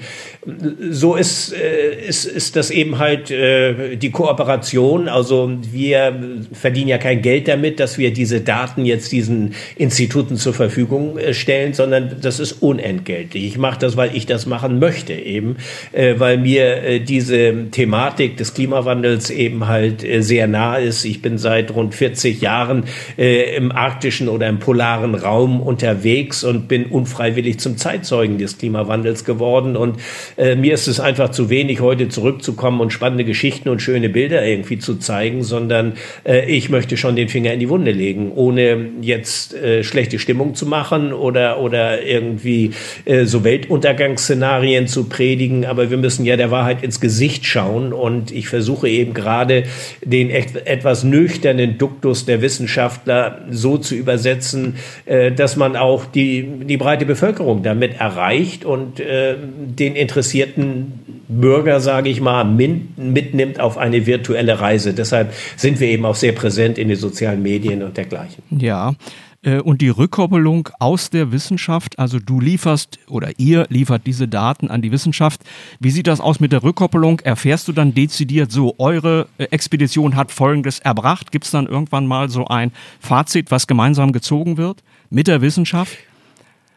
So 0.90 1.14
ist, 1.14 1.52
ist, 1.52 2.24
ist 2.24 2.56
das 2.56 2.72
eben 2.72 2.98
halt 2.98 3.30
die 3.30 4.10
Kooperation. 4.10 5.08
Also 5.08 5.51
wir 5.72 6.42
verdienen 6.52 6.88
ja 6.88 6.98
kein 6.98 7.22
Geld 7.22 7.48
damit, 7.48 7.80
dass 7.80 7.98
wir 7.98 8.12
diese 8.12 8.40
Daten 8.40 8.84
jetzt 8.84 9.12
diesen 9.12 9.54
Instituten 9.76 10.36
zur 10.36 10.54
Verfügung 10.54 11.18
äh, 11.18 11.34
stellen, 11.34 11.72
sondern 11.72 12.16
das 12.20 12.40
ist 12.40 12.62
unentgeltlich. 12.62 13.44
Ich 13.44 13.58
mache 13.58 13.78
das, 13.78 13.96
weil 13.96 14.14
ich 14.14 14.26
das 14.26 14.46
machen 14.46 14.78
möchte 14.78 15.12
eben, 15.12 15.56
äh, 15.92 16.14
weil 16.18 16.38
mir 16.38 16.82
äh, 16.82 17.00
diese 17.00 17.70
Thematik 17.70 18.36
des 18.36 18.54
Klimawandels 18.54 19.30
eben 19.30 19.68
halt 19.68 20.04
sehr 20.20 20.46
nah 20.46 20.76
ist. 20.76 21.04
Ich 21.04 21.22
bin 21.22 21.38
seit 21.38 21.74
rund 21.74 21.94
40 21.94 22.40
Jahren 22.40 22.84
im 23.16 23.72
arktischen 23.72 24.28
oder 24.28 24.48
im 24.48 24.58
polaren 24.58 25.14
Raum 25.14 25.60
unterwegs 25.60 26.44
und 26.44 26.68
bin 26.68 26.86
unfreiwillig 26.86 27.60
zum 27.60 27.76
Zeitzeugen 27.76 28.38
des 28.38 28.58
Klimawandels 28.58 29.24
geworden. 29.24 29.76
Und 29.76 29.98
mir 30.36 30.74
ist 30.74 30.88
es 30.88 31.00
einfach 31.00 31.30
zu 31.30 31.50
wenig, 31.50 31.80
heute 31.80 32.08
zurückzukommen 32.08 32.80
und 32.80 32.92
spannende 32.92 33.24
Geschichten 33.24 33.68
und 33.68 33.80
schöne 33.80 34.08
Bilder 34.08 34.44
irgendwie 34.44 34.78
zu 34.78 34.96
zeigen, 34.96 35.41
sondern 35.42 35.94
äh, 36.24 36.50
ich 36.50 36.68
möchte 36.68 36.96
schon 36.96 37.16
den 37.16 37.28
Finger 37.28 37.52
in 37.52 37.60
die 37.60 37.68
Wunde 37.68 37.90
legen, 37.90 38.32
ohne 38.34 38.86
jetzt 39.00 39.54
äh, 39.54 39.84
schlechte 39.84 40.18
Stimmung 40.18 40.54
zu 40.54 40.66
machen 40.66 41.12
oder, 41.12 41.60
oder 41.60 42.02
irgendwie 42.02 42.72
äh, 43.04 43.24
so 43.24 43.44
Weltuntergangsszenarien 43.44 44.86
zu 44.86 45.04
predigen. 45.04 45.64
Aber 45.66 45.90
wir 45.90 45.98
müssen 45.98 46.24
ja 46.24 46.36
der 46.36 46.50
Wahrheit 46.50 46.82
ins 46.82 47.00
Gesicht 47.00 47.44
schauen 47.46 47.92
und 47.92 48.30
ich 48.30 48.48
versuche 48.48 48.88
eben 48.88 49.14
gerade 49.14 49.64
den 50.04 50.30
etwas 50.30 51.04
nüchternen 51.04 51.78
Duktus 51.78 52.24
der 52.24 52.42
Wissenschaftler 52.42 53.42
so 53.50 53.78
zu 53.78 53.94
übersetzen, 53.94 54.76
äh, 55.06 55.32
dass 55.32 55.56
man 55.56 55.76
auch 55.76 56.06
die, 56.06 56.46
die 56.64 56.76
breite 56.76 57.06
Bevölkerung 57.06 57.62
damit 57.62 58.00
erreicht 58.00 58.64
und 58.64 59.00
äh, 59.00 59.36
den 59.38 59.96
interessierten 59.96 61.11
Bürger, 61.28 61.80
sage 61.80 62.08
ich 62.08 62.20
mal, 62.20 62.44
mitnimmt 62.44 63.60
auf 63.60 63.78
eine 63.78 64.06
virtuelle 64.06 64.60
Reise. 64.60 64.94
Deshalb 64.94 65.32
sind 65.56 65.80
wir 65.80 65.88
eben 65.88 66.04
auch 66.04 66.16
sehr 66.16 66.32
präsent 66.32 66.78
in 66.78 66.88
den 66.88 66.96
sozialen 66.96 67.42
Medien 67.42 67.82
und 67.82 67.96
dergleichen. 67.96 68.42
Ja, 68.50 68.94
äh, 69.42 69.60
und 69.60 69.80
die 69.80 69.88
Rückkoppelung 69.88 70.68
aus 70.78 71.10
der 71.10 71.32
Wissenschaft, 71.32 71.98
also 71.98 72.18
du 72.18 72.40
lieferst 72.40 72.98
oder 73.08 73.30
ihr 73.38 73.66
liefert 73.68 74.06
diese 74.06 74.28
Daten 74.28 74.68
an 74.68 74.82
die 74.82 74.92
Wissenschaft. 74.92 75.42
Wie 75.80 75.90
sieht 75.90 76.06
das 76.06 76.20
aus 76.20 76.40
mit 76.40 76.52
der 76.52 76.62
Rückkoppelung? 76.62 77.20
Erfährst 77.20 77.68
du 77.68 77.72
dann 77.72 77.94
dezidiert 77.94 78.52
so, 78.52 78.74
eure 78.78 79.28
äh, 79.38 79.44
Expedition 79.44 80.16
hat 80.16 80.30
Folgendes 80.30 80.78
erbracht? 80.78 81.32
Gibt 81.32 81.44
es 81.44 81.50
dann 81.50 81.66
irgendwann 81.66 82.06
mal 82.06 82.28
so 82.28 82.46
ein 82.46 82.72
Fazit, 83.00 83.50
was 83.50 83.66
gemeinsam 83.66 84.12
gezogen 84.12 84.56
wird 84.56 84.82
mit 85.10 85.26
der 85.26 85.42
Wissenschaft? 85.42 85.96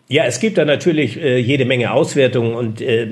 Ja, 0.07 0.25
es 0.25 0.39
gibt 0.39 0.59
da 0.59 0.65
natürlich 0.65 1.19
äh, 1.19 1.39
jede 1.39 1.65
Menge 1.65 1.91
Auswertungen 1.91 2.53
und 2.53 2.79
äh, 2.79 3.07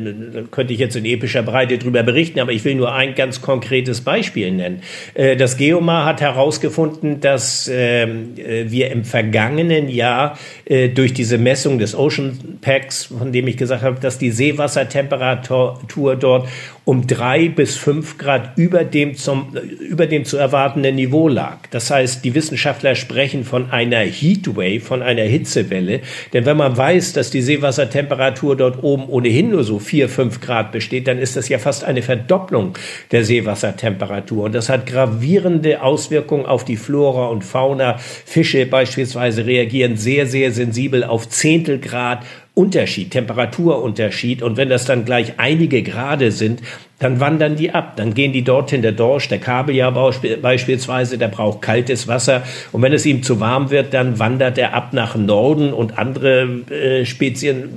könnte 0.52 0.74
ich 0.74 0.80
jetzt 0.80 0.96
in 0.96 1.06
epischer 1.06 1.42
Breite 1.42 1.80
drüber 1.80 2.04
berichten, 2.04 2.40
aber 2.40 2.52
ich 2.52 2.64
will 2.66 2.76
nur 2.76 2.94
ein 2.94 3.16
ganz 3.16 3.42
konkretes 3.42 4.02
Beispiel 4.02 4.52
nennen. 4.52 4.84
Äh, 5.16 5.36
das 5.36 5.58
Geomar 5.58 6.06
hat 6.06 6.22
herausgefunden, 6.22 7.20
dass 7.20 7.68
ähm, 7.68 8.36
äh, 8.38 8.70
wir 8.70 8.92
im 8.92 9.06
vergangenen 9.06 9.90
Jahr 9.90 10.38
äh, 10.66 10.88
durch 10.90 11.16
diese 11.16 11.40
Messung 11.40 11.80
des 11.80 11.96
Ocean 11.96 12.60
Packs, 12.62 13.06
von 13.06 13.32
dem 13.32 13.48
ich 13.48 13.58
gesagt 13.58 13.82
habe, 13.82 14.00
dass 14.00 14.20
die 14.20 14.30
Seewassertemperatur 14.30 16.16
dort 16.16 16.48
um 16.86 17.08
drei 17.08 17.48
bis 17.48 17.78
fünf 17.78 18.18
Grad 18.18 18.58
über 18.58 18.84
dem, 18.84 19.16
zum, 19.16 19.56
über 19.80 20.06
dem 20.06 20.26
zu 20.26 20.38
erwartenden 20.38 20.96
Niveau 20.96 21.30
lag. 21.30 21.60
Das 21.72 21.90
heißt, 21.90 22.26
die 22.26 22.36
Wissenschaftler 22.36 22.96
sprechen 22.96 23.46
von 23.46 23.72
einer 23.72 24.00
Heatwave, 24.00 24.82
von 24.82 25.02
einer 25.02 25.24
Hitzewelle. 25.24 26.02
Denn 26.34 26.46
wenn 26.46 26.58
man 26.58 26.76
weiß, 26.76 27.14
dass 27.14 27.30
die 27.30 27.42
Seewassertemperatur 27.42 28.58
dort 28.58 28.84
oben 28.84 29.08
ohnehin 29.08 29.52
nur 29.52 29.64
so 29.64 29.80
vier, 29.80 30.10
fünf 30.10 30.42
Grad 30.42 30.74
besteht, 30.74 31.08
dann 31.08 31.20
ist 31.20 31.38
das 31.38 31.48
ja 31.48 31.58
fast 31.58 31.86
eine 31.86 32.02
Verdopplung 32.02 32.78
der 33.12 33.24
Seewassertemperatur. 33.24 34.44
Und 34.44 34.54
das 34.54 34.68
hat 34.68 34.86
gravierende 34.86 35.82
Auswirkungen 35.82 36.46
auf 36.46 36.66
die 36.66 36.78
Flora 36.78 37.28
und 37.28 37.46
Fauna. 37.46 37.98
Fische 37.98 38.66
beispielsweise 38.66 39.46
reagieren 39.46 39.96
sehr, 39.96 40.28
sehr 40.28 40.52
sensibel 40.52 41.06
auf 41.06 41.30
Zehntelgrad 41.30 42.26
Unterschied, 42.56 43.10
Temperaturunterschied. 43.12 44.44
Und 44.44 44.58
wenn 44.58 44.70
das 44.70 44.86
dann 44.86 45.06
gleich 45.06 45.34
einige 45.38 45.82
Grade 45.82 46.32
sind, 46.32 46.62
dann 47.00 47.20
wandern 47.20 47.56
die 47.56 47.72
ab. 47.72 47.98
Dann 47.98 48.14
gehen 48.14 48.32
die 48.32 48.44
dorthin. 48.44 48.84
Der 48.84 48.92
Dorsch, 48.92 49.28
der 49.28 49.40
Kabeljau 49.40 49.92
beispielsweise, 49.92 51.18
der 51.18 51.30
braucht 51.30 51.64
kaltes 51.64 52.08
Wasser. 52.08 52.44
Und 52.72 52.84
wenn 52.84 52.94
es 52.94 53.08
ihm 53.08 53.24
zu 53.24 53.40
warm 53.40 53.72
wird, 53.72 53.94
dann 53.96 54.20
wandert 54.20 54.60
er 54.60 54.74
ab 54.76 54.94
nach 54.94 55.16
Norden 55.16 55.74
und 55.74 55.98
andere 55.98 56.44
äh, 56.70 57.06
Spezien 57.06 57.70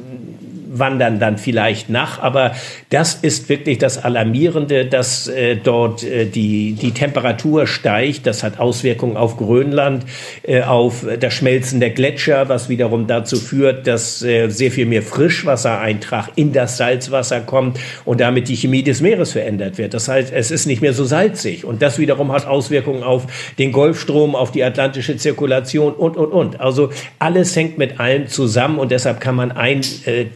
wandern 0.68 1.18
dann 1.18 1.38
vielleicht 1.38 1.90
nach. 1.90 2.20
Aber 2.20 2.52
das 2.90 3.14
ist 3.14 3.49
wirklich 3.49 3.78
das 3.78 4.02
Alarmierende, 4.02 4.87
dass 4.87 5.28
äh, 5.28 5.56
dort 5.56 6.02
äh, 6.02 6.26
die, 6.26 6.73
die 6.73 6.92
Temperatur 6.92 7.66
steigt. 7.66 8.26
Das 8.26 8.42
hat 8.42 8.58
Auswirkungen 8.58 9.16
auf 9.16 9.37
Grönland, 9.37 10.04
äh, 10.42 10.62
auf 10.62 11.04
das 11.20 11.35
Schmelzen 11.35 11.80
der 11.80 11.90
Gletscher, 11.90 12.49
was 12.49 12.68
wiederum 12.68 13.06
dazu 13.06 13.37
führt, 13.37 13.87
dass 13.87 14.23
äh, 14.23 14.49
sehr 14.49 14.70
viel 14.70 14.87
mehr 14.87 15.02
Frischwassereintrag 15.02 16.30
in 16.37 16.52
das 16.52 16.76
Salzwasser 16.76 17.40
kommt 17.40 17.78
und 18.04 18.20
damit 18.20 18.49
die 18.49 18.56
Chemie 18.56 18.82
des 18.82 19.00
Meeres 19.00 19.32
verändert 19.32 19.78
wird. 19.78 19.94
Das 19.94 20.08
heißt, 20.08 20.32
es 20.32 20.50
ist 20.50 20.66
nicht 20.66 20.82
mehr 20.82 20.92
so 20.92 21.04
salzig. 21.04 21.64
Und 21.64 21.82
das 21.82 21.99
wiederum 21.99 22.32
hat 22.32 22.46
Auswirkungen 22.46 23.02
auf 23.02 23.26
den 23.58 23.73
Golfstrom, 23.73 24.35
auf 24.35 24.52
die 24.52 24.64
atlantische 24.64 25.16
Zirkulation 25.16 25.92
und, 25.92 26.16
und, 26.16 26.32
und. 26.32 26.61
Also 26.61 26.90
alles 27.18 27.54
hängt 27.56 27.78
mit 27.78 28.00
allem 28.00 28.28
zusammen 28.28 28.78
und 28.78 28.90
deshalb 28.90 29.20
kann 29.20 29.35
man 29.35 29.52
ein 29.52 29.80
äh, 30.04 30.26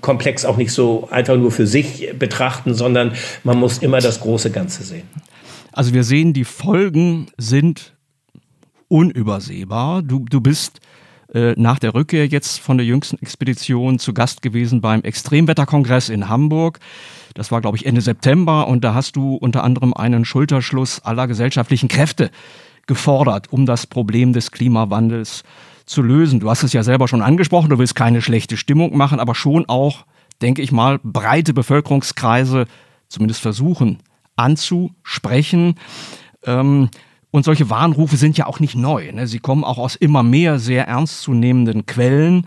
Komplex 0.00 0.44
auch 0.44 0.56
nicht 0.56 0.72
so 0.72 1.08
einfach 1.10 1.36
nur 1.36 1.50
für 1.50 1.66
sich 1.66 2.12
betrachten, 2.18 2.74
sondern 2.74 3.12
man 3.44 3.58
muss 3.58 3.78
immer 3.78 4.00
das 4.00 4.20
große 4.20 4.50
Ganze 4.50 4.82
sehen. 4.82 5.08
Also 5.72 5.94
wir 5.94 6.04
sehen, 6.04 6.32
die 6.32 6.44
Folgen 6.44 7.28
sind 7.38 7.94
unübersehbar. 8.88 10.02
Du, 10.02 10.24
du 10.28 10.40
bist 10.40 10.80
äh, 11.32 11.54
nach 11.56 11.78
der 11.78 11.94
Rückkehr 11.94 12.26
jetzt 12.26 12.58
von 12.58 12.76
der 12.76 12.86
jüngsten 12.86 13.18
Expedition 13.22 13.98
zu 13.98 14.12
Gast 14.12 14.42
gewesen 14.42 14.80
beim 14.80 15.02
Extremwetterkongress 15.02 16.08
in 16.08 16.28
Hamburg. 16.28 16.80
Das 17.34 17.52
war, 17.52 17.60
glaube 17.60 17.76
ich, 17.76 17.86
Ende 17.86 18.00
September 18.00 18.66
und 18.66 18.82
da 18.82 18.94
hast 18.94 19.14
du 19.14 19.36
unter 19.36 19.62
anderem 19.62 19.94
einen 19.94 20.24
Schulterschluss 20.24 21.00
aller 21.04 21.28
gesellschaftlichen 21.28 21.88
Kräfte 21.88 22.30
gefordert, 22.86 23.52
um 23.52 23.66
das 23.66 23.86
Problem 23.86 24.32
des 24.32 24.50
Klimawandels 24.50 25.38
zu 25.38 25.69
lösen. 26.02 26.40
Du 26.40 26.50
hast 26.50 26.62
es 26.62 26.72
ja 26.72 26.82
selber 26.82 27.08
schon 27.08 27.22
angesprochen, 27.22 27.70
du 27.70 27.78
willst 27.78 27.94
keine 27.94 28.22
schlechte 28.22 28.56
Stimmung 28.56 28.96
machen, 28.96 29.20
aber 29.20 29.34
schon 29.34 29.68
auch, 29.68 30.04
denke 30.42 30.62
ich 30.62 30.72
mal, 30.72 30.98
breite 31.02 31.52
Bevölkerungskreise 31.52 32.66
zumindest 33.08 33.40
versuchen 33.40 33.98
anzusprechen. 34.36 35.74
Ähm, 36.44 36.88
und 37.30 37.44
solche 37.44 37.70
Warnrufe 37.70 38.16
sind 38.16 38.36
ja 38.36 38.46
auch 38.46 38.58
nicht 38.58 38.74
neu. 38.74 39.12
Ne? 39.12 39.26
Sie 39.26 39.38
kommen 39.38 39.62
auch 39.62 39.78
aus 39.78 39.94
immer 39.94 40.22
mehr 40.22 40.58
sehr 40.58 40.88
ernstzunehmenden 40.88 41.86
Quellen. 41.86 42.46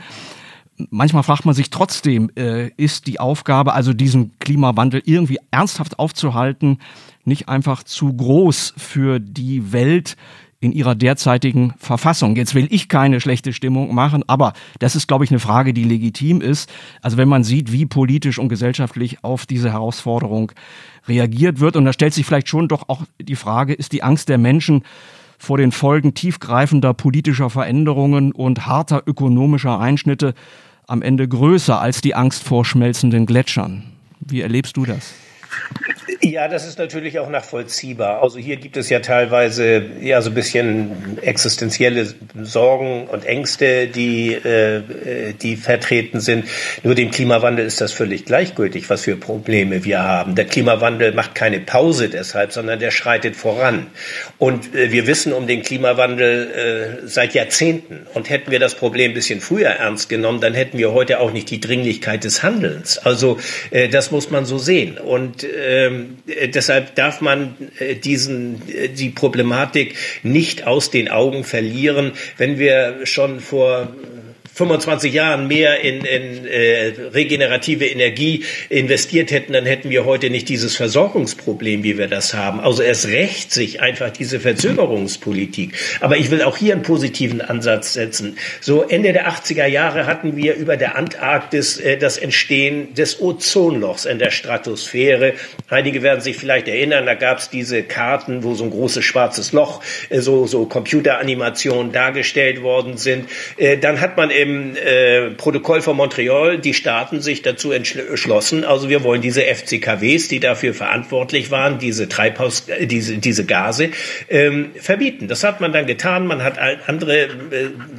Manchmal 0.90 1.24
fragt 1.24 1.46
man 1.46 1.56
sich 1.56 1.70
trotzdem, 1.70 2.32
äh, 2.36 2.70
ist 2.75 3.08
die 3.08 3.20
Aufgabe, 3.20 3.74
also 3.74 3.94
diesen 3.94 4.38
Klimawandel 4.40 5.02
irgendwie 5.06 5.40
ernsthaft 5.52 6.00
aufzuhalten, 6.00 6.80
nicht 7.24 7.48
einfach 7.48 7.84
zu 7.84 8.12
groß 8.12 8.74
für 8.75 9.20
die 9.20 9.72
Welt, 9.72 10.18
in 10.63 10.72
ihrer 10.72 10.96
derzeitigen 10.96 11.74
Verfassung. 11.77 12.36
Jetzt 12.36 12.55
will 12.55 12.67
ich 12.72 12.88
keine 12.89 13.20
schlechte 13.20 13.53
Stimmung 13.53 13.93
machen, 13.93 14.24
aber 14.27 14.53
das 14.79 14.96
ist, 14.96 15.08
glaube 15.08 15.25
ich, 15.25 15.32
eine 15.32 15.39
Frage, 15.39 15.74
die 15.74 15.84
legitim 15.84 16.41
ist. 16.41 16.72
Also 17.01 17.17
wenn 17.17 17.27
man 17.27 17.43
sieht, 17.43 17.72
wie 17.72 17.86
politisch 17.86 18.39
und 18.39 18.50
gesellschaftlich 18.50 19.24
auf 19.24 19.46
diese 19.46 19.72
Herausforderung 19.72 20.51
reagiert 21.08 21.60
wird, 21.60 21.75
und 21.75 21.86
da 21.86 21.93
stellt 21.93 22.13
sich 22.13 22.25
vielleicht 22.25 22.48
schon 22.48 22.67
doch 22.67 22.88
auch 22.88 23.03
die 23.22 23.36
Frage, 23.36 23.74
ist 23.74 23.91
die 23.91 24.03
Angst 24.03 24.29
der 24.29 24.38
Menschen 24.38 24.84
vor 25.38 25.58
den 25.58 25.74
Folgen 25.74 26.13
tiefgreifender 26.13 26.93
politischer 26.93 27.50
Veränderungen 27.50 28.32
und 28.32 28.65
harter 28.65 29.03
ökonomischer 29.05 29.79
Einschnitte 29.79 30.34
am 30.88 31.01
Ende 31.01 31.27
größer 31.27 31.79
als 31.79 32.01
die 32.01 32.15
Angst 32.15 32.43
vor 32.43 32.63
schmelzenden 32.63 33.25
Gletschern? 33.25 33.84
Wie 34.22 34.41
erlebst 34.41 34.77
du 34.77 34.86
das? 34.86 35.13
Ja, 36.22 36.48
das 36.48 36.65
ist 36.67 36.79
natürlich 36.79 37.19
auch 37.19 37.29
nachvollziehbar. 37.29 38.22
Also 38.22 38.39
hier 38.39 38.57
gibt 38.57 38.77
es 38.77 38.89
ja 38.89 39.00
teilweise 39.00 39.86
ja 40.01 40.22
so 40.22 40.31
ein 40.31 40.33
bisschen 40.33 41.17
existenzielle 41.22 42.13
Sorgen 42.41 43.07
und 43.07 43.25
Ängste, 43.25 43.88
die 43.88 44.33
äh, 44.33 45.33
die 45.41 45.55
vertreten 45.55 46.19
sind. 46.19 46.45
Nur 46.83 46.95
dem 46.95 47.12
Klimawandel 47.12 47.65
ist 47.65 47.81
das 47.81 47.93
völlig 47.93 48.25
gleichgültig, 48.25 48.89
was 48.89 49.01
für 49.01 49.15
Probleme 49.15 49.83
wir 49.86 50.03
haben. 50.03 50.36
Der 50.36 50.45
Klimawandel 50.45 51.13
macht 51.13 51.36
keine 51.36 51.60
Pause 51.60 52.10
deshalb, 52.10 52.51
sondern 52.51 52.79
der 52.79 52.91
schreitet 52.91 53.36
voran. 53.36 53.88
Und 54.38 54.75
äh, 54.75 54.91
wir 54.91 55.07
wissen 55.07 55.33
um 55.33 55.48
den 55.48 55.62
Klimawandel 55.62 57.01
äh, 57.03 57.07
seit 57.07 57.33
Jahrzehnten. 57.33 58.07
Und 58.13 58.29
hätten 58.29 58.51
wir 58.51 58.60
das 58.60 58.75
Problem 58.75 59.12
ein 59.12 59.15
bisschen 59.15 59.41
früher 59.41 59.69
ernst 59.69 60.10
genommen, 60.10 60.41
dann 60.41 60.53
hätten 60.53 60.77
wir 60.77 60.93
heute 60.93 61.19
auch 61.19 61.31
nicht 61.31 61.50
die 61.50 61.60
Dringlichkeit 61.60 62.24
des 62.24 62.43
Handelns. 62.43 62.98
Also 62.98 63.39
äh, 63.72 63.89
das 63.89 64.12
muss 64.12 64.29
man 64.29 64.45
so 64.45 64.57
sehen. 64.57 64.98
Und 64.98 65.43
äh, 65.43 65.93
ähm, 65.94 66.18
äh, 66.28 66.48
deshalb 66.50 66.96
darf 66.96 67.22
man 67.22 67.56
äh, 67.80 67.96
diesen, 67.96 68.62
äh, 68.70 68.90
die 68.90 69.10
Problematik 69.10 69.96
nicht 70.24 70.68
aus 70.68 70.92
den 70.92 71.10
Augen 71.10 71.44
verlieren. 71.44 72.14
Wenn 72.38 72.58
wir 72.58 73.06
schon 73.06 73.40
vor 73.40 73.94
25 74.53 75.12
Jahren 75.12 75.48
mehr 75.48 75.81
in, 75.81 76.05
in 76.05 76.45
äh, 76.45 76.93
regenerative 77.12 77.88
Energie 77.88 78.43
investiert 78.69 79.31
hätten, 79.31 79.53
dann 79.53 79.65
hätten 79.65 79.89
wir 79.89 80.05
heute 80.05 80.29
nicht 80.29 80.48
dieses 80.48 80.75
Versorgungsproblem, 80.75 81.83
wie 81.83 81.98
wir 81.98 82.07
das 82.07 82.36
haben. 82.36 82.60
Also 82.60 82.83
es 82.83 83.07
rächt 83.07 83.51
sich 83.51 83.81
einfach 83.81 84.12
diese 84.12 84.39
Verzögerungspolitik. 84.39 85.74
Aber 86.01 86.17
ich 86.17 86.29
will 86.29 86.43
auch 86.43 86.55
hier 86.55 86.74
einen 86.74 86.83
positiven 86.83 87.41
Ansatz 87.41 87.93
setzen. 87.93 88.38
So 88.62 88.83
Ende 88.83 89.12
der 89.13 89.27
80er 89.27 89.65
Jahre 89.65 90.05
hatten 90.05 90.36
wir 90.36 90.53
über 90.55 90.77
der 90.77 90.98
Antarktis 90.98 91.77
äh, 91.77 91.98
das 91.98 92.19
Entstehen 92.19 92.93
des 92.93 93.19
Ozonlochs 93.22 94.05
in 94.05 94.19
der 94.19 94.29
Stratosphäre. 94.29 95.33
Einige 95.69 96.03
werden 96.03 96.22
sich 96.22 96.38
vielleicht 96.38 96.67
erinnern, 96.67 97.07
da 97.07 97.15
gab 97.15 97.39
es 97.39 97.50
diese 97.50 97.81
Karten, 97.81 98.43
wo 98.43 98.53
so 98.53 98.65
ein 98.65 98.69
großes 98.69 99.03
schwarzes 99.03 99.51
Loch, 99.51 99.81
äh, 100.10 100.19
so, 100.19 100.45
so 100.45 100.65
Computeranimationen 100.65 101.91
dargestellt 101.91 102.62
worden 102.62 102.98
sind. 102.98 103.27
Äh, 103.57 103.77
dann 103.79 104.00
hat 104.00 104.15
man 104.15 104.29
im 104.44 104.76
äh, 104.76 105.32
Protokoll 105.32 105.82
von 105.82 105.98
Montreal 105.98 106.60
die 106.60 106.74
Staaten 106.74 107.22
sich 107.22 107.42
dazu 107.42 107.72
entschlossen, 107.72 108.64
also 108.64 108.90
wir 108.90 109.04
wollen 109.04 109.22
diese 109.22 109.42
FCKWs, 109.44 110.28
die 110.28 110.40
dafür 110.40 110.74
verantwortlich 110.74 111.50
waren, 111.50 111.80
diese 111.80 112.10
Treibhaus, 112.10 112.68
äh, 112.68 112.86
diese, 112.86 113.18
diese 113.18 113.46
Gase 113.46 113.90
ähm, 114.30 114.72
verbieten. 114.76 115.28
Das 115.28 115.44
hat 115.44 115.62
man 115.62 115.74
dann 115.74 115.86
getan. 115.86 116.28
Man 116.28 116.44
hat 116.44 116.60
andere 116.88 117.24
äh, 117.24 117.30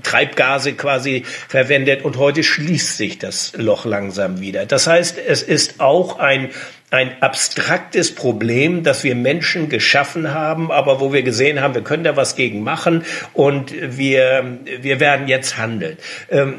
Treibgase 0.03 0.75
quasi 0.75 1.25
verwendet 1.49 2.05
und 2.05 2.19
heute 2.19 2.43
schließt 2.43 2.97
sich 2.97 3.19
das 3.19 3.53
Loch 3.57 3.85
langsam 3.85 4.41
wieder. 4.41 4.67
Das 4.67 4.87
heißt, 4.87 5.19
es 5.19 5.43
ist 5.43 5.81
auch 5.81 6.19
ein 6.19 6.51
ein 6.95 7.21
abstraktes 7.21 8.15
Problem, 8.15 8.83
das 8.85 9.05
wir 9.05 9.15
Menschen 9.15 9.69
geschaffen 9.69 10.33
haben, 10.33 10.71
aber 10.71 11.01
wo 11.01 11.13
wir 11.13 11.23
gesehen 11.23 11.61
haben, 11.61 11.75
wir 11.75 11.83
können 11.83 12.05
da 12.05 12.17
was 12.17 12.37
gegen 12.37 12.63
machen 12.63 13.05
und 13.33 13.73
wir, 13.97 14.59
wir 14.81 15.01
werden 15.01 15.29
jetzt 15.29 15.59
handeln. 15.59 15.99
Ähm, 16.31 16.55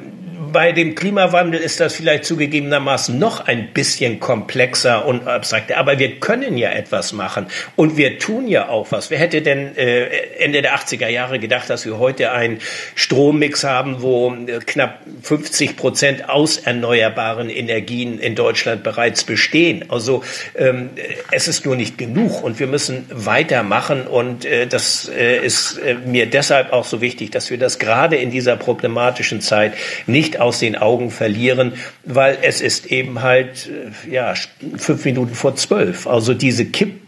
bei 0.51 0.71
dem 0.71 0.95
Klimawandel 0.95 1.59
ist 1.59 1.79
das 1.79 1.95
vielleicht 1.95 2.25
zugegebenermaßen 2.25 3.17
noch 3.17 3.45
ein 3.45 3.73
bisschen 3.73 4.19
komplexer 4.19 5.05
und 5.05 5.27
abstrakter. 5.27 5.77
Aber 5.77 5.99
wir 5.99 6.19
können 6.19 6.57
ja 6.57 6.71
etwas 6.71 7.13
machen 7.13 7.47
und 7.75 7.97
wir 7.97 8.19
tun 8.19 8.47
ja 8.47 8.69
auch 8.69 8.91
was. 8.91 9.09
Wer 9.09 9.19
hätte 9.19 9.41
denn 9.41 9.75
äh, 9.75 10.05
Ende 10.37 10.61
der 10.61 10.75
80er 10.75 11.07
Jahre 11.07 11.39
gedacht, 11.39 11.69
dass 11.69 11.85
wir 11.85 11.99
heute 11.99 12.31
einen 12.31 12.59
Strommix 12.95 13.63
haben, 13.63 14.01
wo 14.01 14.33
äh, 14.33 14.59
knapp 14.65 14.99
50 15.23 15.77
Prozent 15.77 16.29
aus 16.29 16.57
erneuerbaren 16.57 17.49
Energien 17.49 18.19
in 18.19 18.35
Deutschland 18.35 18.83
bereits 18.83 19.23
bestehen? 19.23 19.85
Also 19.89 20.23
ähm, 20.55 20.89
es 21.31 21.47
ist 21.47 21.65
nur 21.65 21.75
nicht 21.75 21.97
genug 21.97 22.43
und 22.43 22.59
wir 22.59 22.67
müssen 22.67 23.05
weitermachen 23.09 24.07
und 24.07 24.45
äh, 24.45 24.67
das 24.67 25.09
äh, 25.09 25.45
ist 25.45 25.77
äh, 25.77 25.95
mir 25.95 26.29
deshalb 26.29 26.73
auch 26.73 26.85
so 26.85 27.01
wichtig, 27.01 27.31
dass 27.31 27.49
wir 27.49 27.57
das 27.57 27.79
gerade 27.79 28.15
in 28.15 28.31
dieser 28.31 28.55
problematischen 28.55 29.41
Zeit 29.41 29.73
nicht 30.07 30.39
aus 30.39 30.59
den 30.59 30.75
Augen 30.75 31.11
verlieren, 31.11 31.73
weil 32.03 32.37
es 32.41 32.61
ist 32.61 32.87
eben 32.87 33.21
halt, 33.21 33.69
äh, 34.07 34.11
ja, 34.11 34.33
fünf 34.77 35.05
Minuten 35.05 35.35
vor 35.35 35.55
zwölf. 35.55 36.07
Also 36.07 36.33
diese 36.33 36.65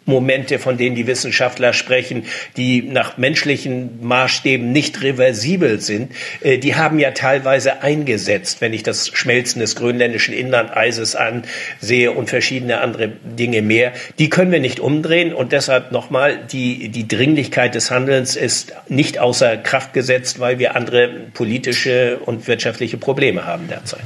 Kippmomente, 0.08 0.58
von 0.58 0.78
denen 0.78 0.96
die 0.96 1.06
Wissenschaftler 1.06 1.74
sprechen, 1.74 2.24
die 2.56 2.82
nach 2.82 3.18
menschlichen 3.18 4.00
Maßstäben 4.02 4.72
nicht 4.72 5.02
reversibel 5.04 5.82
sind, 5.82 6.14
äh, 6.42 6.58
die 6.58 6.76
haben 6.76 6.98
ja 6.98 7.12
teilweise 7.12 7.84
eingesetzt, 7.84 8.62
wenn 8.62 8.72
ich 8.72 8.84
das 8.84 9.10
Schmelzen 9.10 9.60
des 9.60 9.76
grönländischen 9.76 10.34
Inlandeises 10.34 11.16
ansehe 11.16 12.14
und 12.14 12.30
verschiedene 12.30 12.80
andere 12.80 13.10
Dinge 13.10 13.62
mehr. 13.62 13.92
Die 14.18 14.30
können 14.30 14.52
wir 14.52 14.62
nicht 14.62 14.80
umdrehen 14.80 15.34
und 15.34 15.52
deshalb 15.52 15.92
nochmal, 15.92 16.40
die, 16.52 16.88
die 16.88 17.08
Dringlichkeit 17.08 17.76
des 17.76 17.92
Handelns 17.92 18.38
ist 18.38 18.74
nicht 18.88 19.20
außer 19.20 19.58
Kraft 19.58 19.94
gesetzt, 19.94 20.40
weil 20.40 20.58
wir 20.58 20.76
andere 20.78 21.10
politische 21.34 22.20
und 22.26 22.48
wirtschaftliche 22.48 22.98
Probleme 22.98 23.46
haben 23.46 23.68
derzeit. 23.68 24.04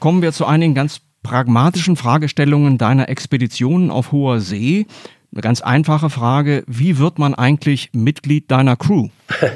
Kommen 0.00 0.20
wir 0.20 0.32
zu 0.32 0.44
einigen 0.44 0.74
ganz 0.74 1.00
pragmatischen 1.22 1.96
Fragestellungen 1.96 2.78
deiner 2.78 3.08
Expeditionen 3.08 3.90
auf 3.90 4.12
hoher 4.12 4.40
See. 4.40 4.86
Eine 5.30 5.42
ganz 5.42 5.60
einfache 5.60 6.08
Frage, 6.08 6.64
wie 6.66 6.96
wird 6.96 7.18
man 7.18 7.34
eigentlich 7.34 7.90
Mitglied 7.92 8.50
deiner 8.50 8.76
Crew? 8.76 9.08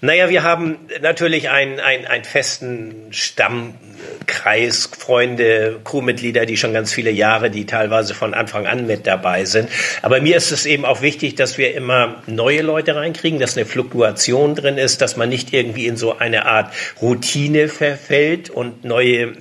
naja, 0.00 0.30
wir 0.30 0.44
haben 0.44 0.76
natürlich 1.02 1.50
einen, 1.50 1.80
einen, 1.80 2.06
einen 2.06 2.22
festen 2.22 2.94
Stammkreis, 3.10 4.88
Freunde, 4.96 5.80
Crewmitglieder, 5.82 6.46
die 6.46 6.56
schon 6.56 6.72
ganz 6.72 6.92
viele 6.92 7.10
Jahre, 7.10 7.50
die 7.50 7.66
teilweise 7.66 8.14
von 8.14 8.32
Anfang 8.32 8.68
an 8.68 8.86
mit 8.86 9.08
dabei 9.08 9.44
sind. 9.44 9.68
Aber 10.02 10.20
mir 10.20 10.36
ist 10.36 10.52
es 10.52 10.66
eben 10.66 10.84
auch 10.84 11.02
wichtig, 11.02 11.34
dass 11.34 11.58
wir 11.58 11.74
immer 11.74 12.22
neue 12.28 12.62
Leute 12.62 12.94
reinkriegen, 12.94 13.40
dass 13.40 13.56
eine 13.56 13.66
Fluktuation 13.66 14.54
drin 14.54 14.78
ist, 14.78 15.00
dass 15.00 15.16
man 15.16 15.28
nicht 15.28 15.52
irgendwie 15.52 15.86
in 15.86 15.96
so 15.96 16.16
eine 16.16 16.46
Art 16.46 16.72
Routine 17.02 17.66
verfällt 17.66 18.50
und 18.50 18.84
neue 18.84 19.32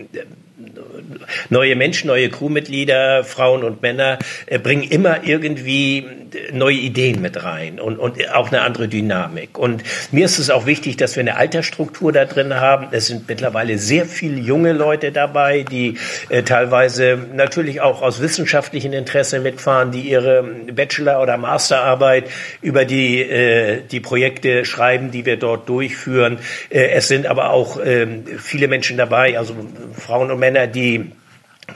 neue 1.50 1.76
Menschen, 1.76 2.08
neue 2.08 2.30
Crewmitglieder, 2.30 3.24
Frauen 3.24 3.64
und 3.64 3.82
Männer 3.82 4.20
äh, 4.46 4.60
bringen 4.60 4.84
immer 4.84 5.24
irgendwie 5.24 6.06
neue 6.52 6.76
Ideen 6.76 7.22
mit 7.22 7.44
rein 7.44 7.80
und, 7.80 7.98
und 7.98 8.30
auch 8.34 8.48
eine 8.50 8.62
andere 8.62 8.88
Dynamik. 8.88 9.58
Und 9.58 9.84
mir 10.12 10.26
ist 10.26 10.40
es 10.40 10.50
auch 10.50 10.66
wichtig, 10.66 10.98
dass 10.98 11.16
wir 11.16 11.22
eine 11.22 11.38
Altersstruktur 11.38 12.12
da 12.12 12.26
drin 12.26 12.56
haben. 12.56 12.88
Es 12.92 13.08
sind 13.08 13.28
mittlerweile 13.28 13.78
sehr 13.78 14.06
viele 14.06 14.40
junge 14.40 14.74
Leute 14.74 15.12
dabei, 15.12 15.64
die 15.64 15.98
äh, 16.30 16.44
teilweise 16.44 17.18
natürlich 17.34 17.82
auch 17.82 18.02
aus 18.02 18.22
wissenschaftlichen 18.22 18.94
Interessen 18.94 19.44
mitfahren, 19.44 19.92
die 19.92 20.02
ihre 20.02 20.44
Bachelor- 20.44 21.22
oder 21.22 21.38
Masterarbeit 21.38 22.26
über 22.62 22.86
die, 22.86 23.22
äh, 23.22 23.82
die 23.90 24.00
Projekte 24.00 24.66
schreiben, 24.66 25.12
die 25.12 25.26
wir 25.26 25.38
dort 25.38 25.70
durchführen. 25.70 26.40
Äh, 26.70 26.90
es 26.90 27.08
sind 27.08 27.26
aber 27.26 27.52
auch 27.52 27.80
äh, 27.80 28.08
viele 28.38 28.68
Menschen 28.68 28.98
dabei, 28.98 29.38
also 29.38 29.56
Frauen 29.98 30.32
und 30.32 30.40
Männer, 30.40 30.67
die 30.68 31.12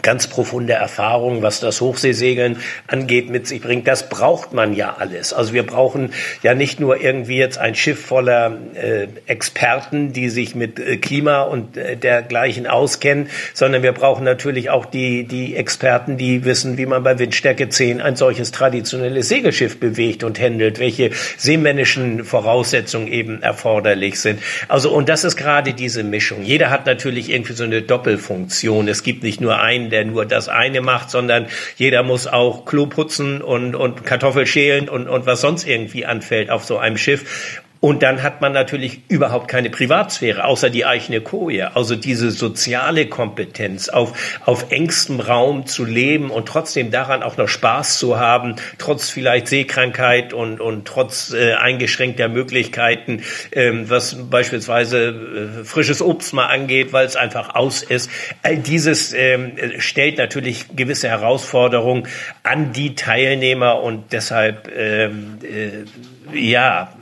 ganz 0.01 0.27
profunde 0.27 0.73
Erfahrung, 0.73 1.41
was 1.41 1.59
das 1.59 1.81
Hochseesegeln 1.81 2.57
angeht, 2.87 3.29
mit 3.29 3.45
sich 3.45 3.61
bringt. 3.61 3.87
Das 3.87 4.09
braucht 4.09 4.53
man 4.53 4.73
ja 4.73 4.95
alles. 4.97 5.33
Also 5.33 5.53
wir 5.53 5.63
brauchen 5.63 6.13
ja 6.43 6.55
nicht 6.55 6.79
nur 6.79 7.01
irgendwie 7.01 7.37
jetzt 7.37 7.57
ein 7.57 7.75
Schiff 7.75 8.03
voller 8.05 8.57
äh, 8.73 9.07
Experten, 9.27 10.13
die 10.13 10.29
sich 10.29 10.55
mit 10.55 10.79
äh, 10.79 10.97
Klima 10.97 11.41
und 11.41 11.77
äh, 11.77 11.97
dergleichen 11.97 12.67
auskennen, 12.67 13.29
sondern 13.53 13.83
wir 13.83 13.91
brauchen 13.91 14.23
natürlich 14.23 14.69
auch 14.69 14.85
die, 14.85 15.25
die 15.25 15.55
Experten, 15.55 16.17
die 16.17 16.45
wissen, 16.45 16.77
wie 16.77 16.85
man 16.85 17.03
bei 17.03 17.19
Windstärke 17.19 17.69
10 17.69 18.01
ein 18.01 18.15
solches 18.15 18.51
traditionelles 18.51 19.27
Segelschiff 19.27 19.79
bewegt 19.79 20.23
und 20.23 20.39
händelt, 20.39 20.79
welche 20.79 21.11
seemännischen 21.37 22.23
Voraussetzungen 22.23 23.07
eben 23.07 23.43
erforderlich 23.43 24.19
sind. 24.19 24.41
Also, 24.67 24.91
und 24.91 25.09
das 25.09 25.25
ist 25.25 25.35
gerade 25.35 25.73
diese 25.73 26.03
Mischung. 26.03 26.43
Jeder 26.43 26.69
hat 26.69 26.85
natürlich 26.85 27.29
irgendwie 27.29 27.53
so 27.53 27.65
eine 27.65 27.81
Doppelfunktion. 27.81 28.87
Es 28.87 29.03
gibt 29.03 29.23
nicht 29.23 29.41
nur 29.41 29.59
einen, 29.81 29.89
der 29.89 30.05
nur 30.05 30.25
das 30.25 30.49
eine 30.49 30.81
macht, 30.81 31.09
sondern 31.09 31.47
jeder 31.75 32.03
muss 32.03 32.27
auch 32.27 32.65
Klo 32.65 32.85
putzen 32.85 33.41
und, 33.41 33.75
und 33.75 34.05
Kartoffel 34.05 34.45
schälen 34.45 34.89
und, 34.89 35.07
und 35.07 35.25
was 35.25 35.41
sonst 35.41 35.67
irgendwie 35.67 36.05
anfällt 36.05 36.49
auf 36.49 36.63
so 36.63 36.77
einem 36.77 36.97
Schiff. 36.97 37.61
Und 37.81 38.03
dann 38.03 38.21
hat 38.21 38.41
man 38.41 38.53
natürlich 38.53 39.01
überhaupt 39.07 39.47
keine 39.47 39.71
Privatsphäre, 39.71 40.45
außer 40.45 40.69
die 40.69 40.85
eigene 40.85 41.19
Koje. 41.19 41.75
Also 41.75 41.95
diese 41.95 42.29
soziale 42.29 43.07
Kompetenz, 43.07 43.89
auf, 43.89 44.39
auf 44.45 44.71
engstem 44.71 45.19
Raum 45.19 45.65
zu 45.65 45.83
leben 45.83 46.29
und 46.29 46.47
trotzdem 46.47 46.91
daran 46.91 47.23
auch 47.23 47.37
noch 47.37 47.47
Spaß 47.47 47.97
zu 47.97 48.19
haben, 48.19 48.57
trotz 48.77 49.09
vielleicht 49.09 49.47
Seekrankheit 49.47 50.31
und, 50.31 50.61
und 50.61 50.87
trotz 50.87 51.33
äh, 51.33 51.53
eingeschränkter 51.53 52.29
Möglichkeiten, 52.29 53.23
ähm, 53.51 53.89
was 53.89 54.29
beispielsweise 54.29 55.61
äh, 55.61 55.65
frisches 55.65 56.03
Obst 56.03 56.35
mal 56.35 56.45
angeht, 56.45 56.93
weil 56.93 57.07
es 57.07 57.15
einfach 57.15 57.55
aus 57.55 57.81
ist. 57.81 58.11
All 58.43 58.57
dieses 58.57 59.11
ähm, 59.11 59.53
stellt 59.79 60.19
natürlich 60.19 60.67
gewisse 60.75 61.09
Herausforderungen 61.09 62.07
an 62.43 62.73
die 62.73 62.93
Teilnehmer 62.93 63.81
und 63.81 64.13
deshalb 64.13 64.71
ähm, 64.77 65.39
äh, 65.41 66.39
ja, 66.39 66.93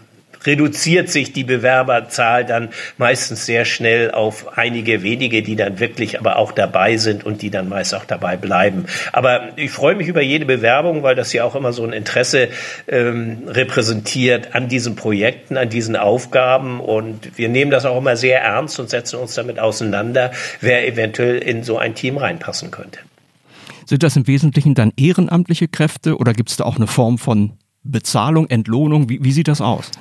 reduziert 0.45 1.09
sich 1.09 1.33
die 1.33 1.43
Bewerberzahl 1.43 2.45
dann 2.45 2.69
meistens 2.97 3.45
sehr 3.45 3.65
schnell 3.65 4.11
auf 4.11 4.57
einige 4.57 5.03
wenige, 5.03 5.43
die 5.43 5.55
dann 5.55 5.79
wirklich 5.79 6.19
aber 6.19 6.37
auch 6.37 6.51
dabei 6.51 6.97
sind 6.97 7.25
und 7.25 7.41
die 7.41 7.49
dann 7.49 7.69
meist 7.69 7.93
auch 7.95 8.05
dabei 8.05 8.37
bleiben. 8.37 8.85
Aber 9.11 9.49
ich 9.55 9.71
freue 9.71 9.95
mich 9.95 10.07
über 10.07 10.21
jede 10.21 10.45
Bewerbung, 10.45 11.03
weil 11.03 11.15
das 11.15 11.33
ja 11.33 11.43
auch 11.43 11.55
immer 11.55 11.73
so 11.73 11.83
ein 11.83 11.93
Interesse 11.93 12.49
ähm, 12.87 13.43
repräsentiert 13.47 14.55
an 14.55 14.67
diesen 14.67 14.95
Projekten, 14.95 15.57
an 15.57 15.69
diesen 15.69 15.95
Aufgaben 15.95 16.79
und 16.79 17.37
wir 17.37 17.49
nehmen 17.49 17.71
das 17.71 17.85
auch 17.85 17.97
immer 17.97 18.15
sehr 18.15 18.41
ernst 18.41 18.79
und 18.79 18.89
setzen 18.89 19.19
uns 19.19 19.33
damit 19.33 19.59
auseinander, 19.59 20.31
wer 20.61 20.87
eventuell 20.87 21.37
in 21.37 21.63
so 21.63 21.77
ein 21.77 21.95
Team 21.95 22.17
reinpassen 22.17 22.71
könnte. 22.71 22.99
Sind 23.85 24.03
das 24.03 24.15
im 24.15 24.27
Wesentlichen 24.27 24.75
dann 24.75 24.93
ehrenamtliche 24.97 25.67
Kräfte 25.67 26.17
oder 26.17 26.33
gibt 26.33 26.51
es 26.51 26.57
da 26.57 26.63
auch 26.63 26.75
eine 26.75 26.85
Form 26.85 27.17
von 27.17 27.53
Bezahlung, 27.91 28.49
Entlohnung? 28.49 29.09
Wie, 29.09 29.23
wie 29.23 29.31
sieht 29.31 29.47
das 29.47 29.61
aus? 29.61 29.91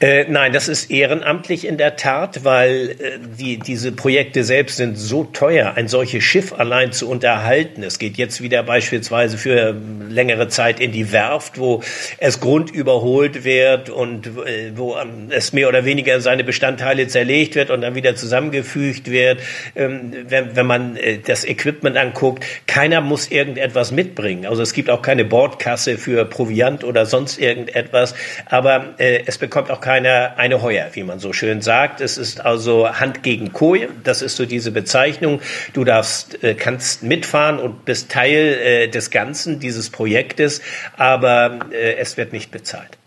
Äh, 0.00 0.26
nein, 0.28 0.52
das 0.52 0.68
ist 0.68 0.90
ehrenamtlich 0.90 1.66
in 1.66 1.76
der 1.76 1.96
Tat, 1.96 2.44
weil 2.44 2.90
äh, 2.90 3.18
die, 3.38 3.58
diese 3.58 3.90
Projekte 3.92 4.44
selbst 4.44 4.76
sind 4.76 4.96
so 4.96 5.24
teuer, 5.24 5.72
ein 5.74 5.88
solches 5.88 6.22
Schiff 6.22 6.52
allein 6.52 6.92
zu 6.92 7.08
unterhalten. 7.08 7.82
Es 7.82 7.98
geht 7.98 8.16
jetzt 8.16 8.40
wieder 8.40 8.62
beispielsweise 8.62 9.38
für 9.38 9.74
längere 10.08 10.48
Zeit 10.48 10.78
in 10.78 10.92
die 10.92 11.10
Werft, 11.10 11.58
wo 11.58 11.82
es 12.18 12.38
grundüberholt 12.38 13.44
wird 13.44 13.90
und 13.90 14.26
äh, 14.26 14.72
wo 14.76 14.96
es 15.30 15.52
mehr 15.52 15.68
oder 15.68 15.84
weniger 15.84 16.14
in 16.14 16.20
seine 16.20 16.44
Bestandteile 16.44 17.08
zerlegt 17.08 17.56
wird 17.56 17.70
und 17.70 17.80
dann 17.80 17.96
wieder 17.96 18.14
zusammengefügt 18.14 19.10
wird. 19.10 19.40
Ähm, 19.74 20.12
wenn, 20.28 20.54
wenn 20.54 20.66
man 20.66 20.96
äh, 20.96 21.18
das 21.18 21.44
Equipment 21.44 21.96
anguckt, 21.96 22.44
keiner 22.66 23.00
muss 23.00 23.30
irgendetwas 23.30 23.90
mitbringen. 23.90 24.46
Also 24.46 24.62
es 24.62 24.72
gibt 24.72 24.90
auch 24.90 25.02
keine 25.02 25.24
Bordkasse 25.24 25.98
für 25.98 26.24
Proviant 26.24 26.84
oder 26.84 27.04
sonst 27.04 27.17
irgendetwas, 27.26 28.14
aber 28.46 28.94
äh, 28.98 29.22
es 29.26 29.38
bekommt 29.38 29.70
auch 29.70 29.80
keiner 29.80 30.34
eine 30.36 30.62
Heuer, 30.62 30.88
wie 30.92 31.02
man 31.02 31.18
so 31.18 31.32
schön 31.32 31.60
sagt. 31.60 32.00
Es 32.00 32.18
ist 32.18 32.40
also 32.40 32.88
Hand 32.88 33.22
gegen 33.22 33.52
Koje, 33.52 33.88
das 34.04 34.22
ist 34.22 34.36
so 34.36 34.46
diese 34.46 34.70
Bezeichnung. 34.70 35.40
Du 35.72 35.84
darfst, 35.84 36.42
äh, 36.44 36.54
kannst 36.54 37.02
mitfahren 37.02 37.58
und 37.58 37.84
bist 37.84 38.10
Teil 38.10 38.36
äh, 38.36 38.88
des 38.88 39.10
Ganzen, 39.10 39.60
dieses 39.60 39.90
Projektes, 39.90 40.60
aber 40.96 41.58
äh, 41.72 41.96
es 41.96 42.16
wird 42.16 42.32
nicht 42.32 42.50
bezahlt. 42.50 42.98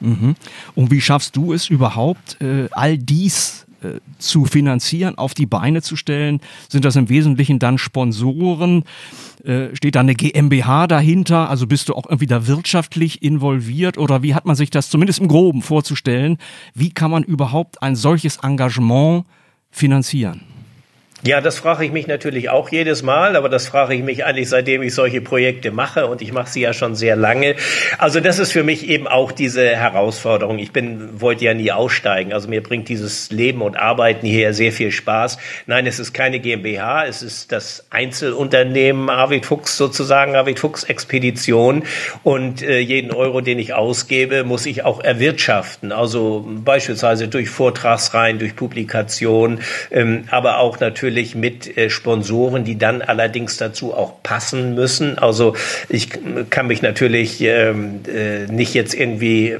Mhm. 0.00 0.36
Und 0.74 0.90
wie 0.90 1.00
schaffst 1.00 1.36
du 1.36 1.52
es 1.52 1.68
überhaupt, 1.68 2.40
äh, 2.40 2.68
all 2.70 2.96
dies 2.96 3.66
zu 4.18 4.44
finanzieren, 4.44 5.16
auf 5.16 5.34
die 5.34 5.46
Beine 5.46 5.82
zu 5.82 5.96
stellen? 5.96 6.40
Sind 6.68 6.84
das 6.84 6.96
im 6.96 7.08
Wesentlichen 7.08 7.58
dann 7.58 7.78
Sponsoren? 7.78 8.84
Äh, 9.44 9.74
steht 9.74 9.94
da 9.94 10.00
eine 10.00 10.14
GmbH 10.14 10.86
dahinter? 10.86 11.48
Also 11.48 11.66
bist 11.66 11.88
du 11.88 11.94
auch 11.94 12.06
irgendwie 12.06 12.26
da 12.26 12.46
wirtschaftlich 12.46 13.22
involviert? 13.22 13.98
Oder 13.98 14.22
wie 14.22 14.34
hat 14.34 14.44
man 14.44 14.56
sich 14.56 14.70
das 14.70 14.90
zumindest 14.90 15.20
im 15.20 15.28
Groben 15.28 15.62
vorzustellen? 15.62 16.38
Wie 16.74 16.90
kann 16.90 17.10
man 17.10 17.22
überhaupt 17.22 17.82
ein 17.82 17.96
solches 17.96 18.38
Engagement 18.38 19.24
finanzieren? 19.70 20.42
Ja, 21.22 21.42
das 21.42 21.58
frage 21.58 21.84
ich 21.84 21.92
mich 21.92 22.06
natürlich 22.06 22.48
auch 22.48 22.70
jedes 22.70 23.02
Mal, 23.02 23.36
aber 23.36 23.50
das 23.50 23.68
frage 23.68 23.94
ich 23.94 24.02
mich 24.02 24.24
eigentlich, 24.24 24.48
seitdem 24.48 24.80
ich 24.80 24.94
solche 24.94 25.20
Projekte 25.20 25.70
mache 25.70 26.06
und 26.06 26.22
ich 26.22 26.32
mache 26.32 26.48
sie 26.48 26.62
ja 26.62 26.72
schon 26.72 26.94
sehr 26.94 27.14
lange. 27.14 27.56
Also 27.98 28.20
das 28.20 28.38
ist 28.38 28.52
für 28.52 28.62
mich 28.62 28.88
eben 28.88 29.06
auch 29.06 29.30
diese 29.30 29.68
Herausforderung. 29.68 30.58
Ich 30.58 30.72
bin, 30.72 31.20
wollte 31.20 31.44
ja 31.44 31.52
nie 31.52 31.72
aussteigen. 31.72 32.32
Also 32.32 32.48
mir 32.48 32.62
bringt 32.62 32.88
dieses 32.88 33.30
Leben 33.30 33.60
und 33.60 33.76
Arbeiten 33.76 34.26
hier 34.26 34.54
sehr 34.54 34.72
viel 34.72 34.90
Spaß. 34.90 35.36
Nein, 35.66 35.86
es 35.86 35.98
ist 35.98 36.14
keine 36.14 36.40
GmbH, 36.40 37.04
es 37.04 37.22
ist 37.22 37.52
das 37.52 37.84
Einzelunternehmen 37.90 39.10
Arvid 39.10 39.44
Fuchs 39.44 39.76
sozusagen, 39.76 40.36
Arvid 40.36 40.58
Fuchs 40.58 40.84
Expedition 40.84 41.82
und 42.22 42.62
äh, 42.62 42.78
jeden 42.78 43.12
Euro, 43.12 43.42
den 43.42 43.58
ich 43.58 43.74
ausgebe, 43.74 44.44
muss 44.44 44.64
ich 44.64 44.84
auch 44.84 45.04
erwirtschaften. 45.04 45.92
Also 45.92 46.48
beispielsweise 46.48 47.28
durch 47.28 47.50
Vortragsreihen, 47.50 48.38
durch 48.38 48.56
Publikation, 48.56 49.60
ähm, 49.90 50.24
aber 50.30 50.60
auch 50.60 50.80
natürlich 50.80 51.09
natürlich 51.10 51.34
mit 51.34 51.76
äh, 51.76 51.90
Sponsoren, 51.90 52.62
die 52.64 52.78
dann 52.78 53.02
allerdings 53.02 53.56
dazu 53.56 53.92
auch 53.92 54.22
passen 54.22 54.74
müssen. 54.76 55.18
Also 55.18 55.56
ich 55.88 56.08
kann 56.50 56.68
mich 56.68 56.82
natürlich 56.82 57.40
ähm, 57.40 58.00
äh, 58.06 58.46
nicht 58.46 58.74
jetzt 58.74 58.94
irgendwie 58.94 59.48
äh, 59.50 59.58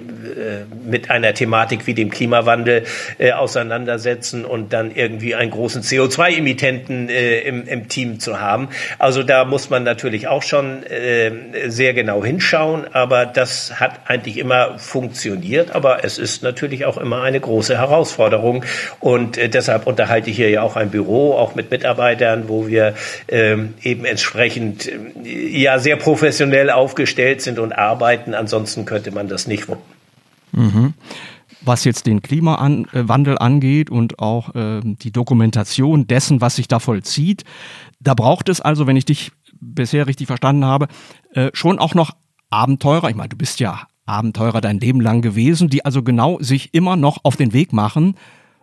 mit 0.84 1.10
einer 1.10 1.34
Thematik 1.34 1.88
wie 1.88 1.94
dem 1.94 2.10
Klimawandel 2.10 2.84
äh, 3.18 3.32
auseinandersetzen 3.32 4.44
und 4.44 4.72
dann 4.72 4.94
irgendwie 4.94 5.34
einen 5.34 5.50
großen 5.50 5.82
CO2-Emittenten 5.82 7.08
äh, 7.08 7.40
im, 7.40 7.66
im 7.66 7.88
Team 7.88 8.20
zu 8.20 8.40
haben. 8.40 8.68
Also 8.98 9.24
da 9.24 9.44
muss 9.44 9.70
man 9.70 9.82
natürlich 9.82 10.28
auch 10.28 10.44
schon 10.44 10.84
äh, 10.84 11.32
sehr 11.66 11.94
genau 11.94 12.24
hinschauen, 12.24 12.86
aber 12.92 13.26
das 13.26 13.80
hat 13.80 14.00
eigentlich 14.06 14.38
immer 14.38 14.78
funktioniert, 14.78 15.74
aber 15.74 16.04
es 16.04 16.18
ist 16.18 16.44
natürlich 16.44 16.84
auch 16.84 16.96
immer 16.96 17.22
eine 17.22 17.40
große 17.40 17.76
Herausforderung 17.76 18.64
und 19.00 19.36
deshalb 19.36 19.88
unterhalte 19.88 20.30
ich 20.30 20.36
hier 20.36 20.50
ja 20.50 20.62
auch 20.62 20.76
ein 20.76 20.90
Büro, 20.90 21.39
auch 21.40 21.54
mit 21.54 21.70
Mitarbeitern, 21.70 22.48
wo 22.48 22.68
wir 22.68 22.94
ähm, 23.28 23.74
eben 23.82 24.04
entsprechend 24.04 24.86
äh, 24.86 25.60
ja 25.60 25.78
sehr 25.78 25.96
professionell 25.96 26.70
aufgestellt 26.70 27.42
sind 27.42 27.58
und 27.58 27.72
arbeiten. 27.72 28.34
Ansonsten 28.34 28.84
könnte 28.84 29.10
man 29.10 29.28
das 29.28 29.46
nicht 29.46 29.68
wuppen. 29.68 29.82
Mhm. 30.52 30.94
Was 31.62 31.84
jetzt 31.84 32.06
den 32.06 32.22
Klimawandel 32.22 33.36
angeht 33.38 33.90
und 33.90 34.18
auch 34.18 34.54
äh, 34.54 34.80
die 34.82 35.12
Dokumentation 35.12 36.06
dessen, 36.06 36.40
was 36.40 36.56
sich 36.56 36.68
da 36.68 36.78
vollzieht, 36.78 37.44
da 38.00 38.14
braucht 38.14 38.48
es 38.48 38.60
also, 38.60 38.86
wenn 38.86 38.96
ich 38.96 39.04
dich 39.04 39.32
bisher 39.60 40.06
richtig 40.06 40.26
verstanden 40.26 40.64
habe, 40.64 40.88
äh, 41.34 41.50
schon 41.52 41.78
auch 41.78 41.94
noch 41.94 42.12
Abenteurer. 42.48 43.10
Ich 43.10 43.16
meine, 43.16 43.28
du 43.28 43.36
bist 43.36 43.60
ja 43.60 43.86
Abenteurer 44.06 44.60
dein 44.60 44.80
Leben 44.80 45.00
lang 45.00 45.22
gewesen, 45.22 45.68
die 45.68 45.84
also 45.84 46.02
genau 46.02 46.38
sich 46.40 46.74
immer 46.74 46.96
noch 46.96 47.18
auf 47.24 47.36
den 47.36 47.52
Weg 47.52 47.72
machen, 47.72 48.16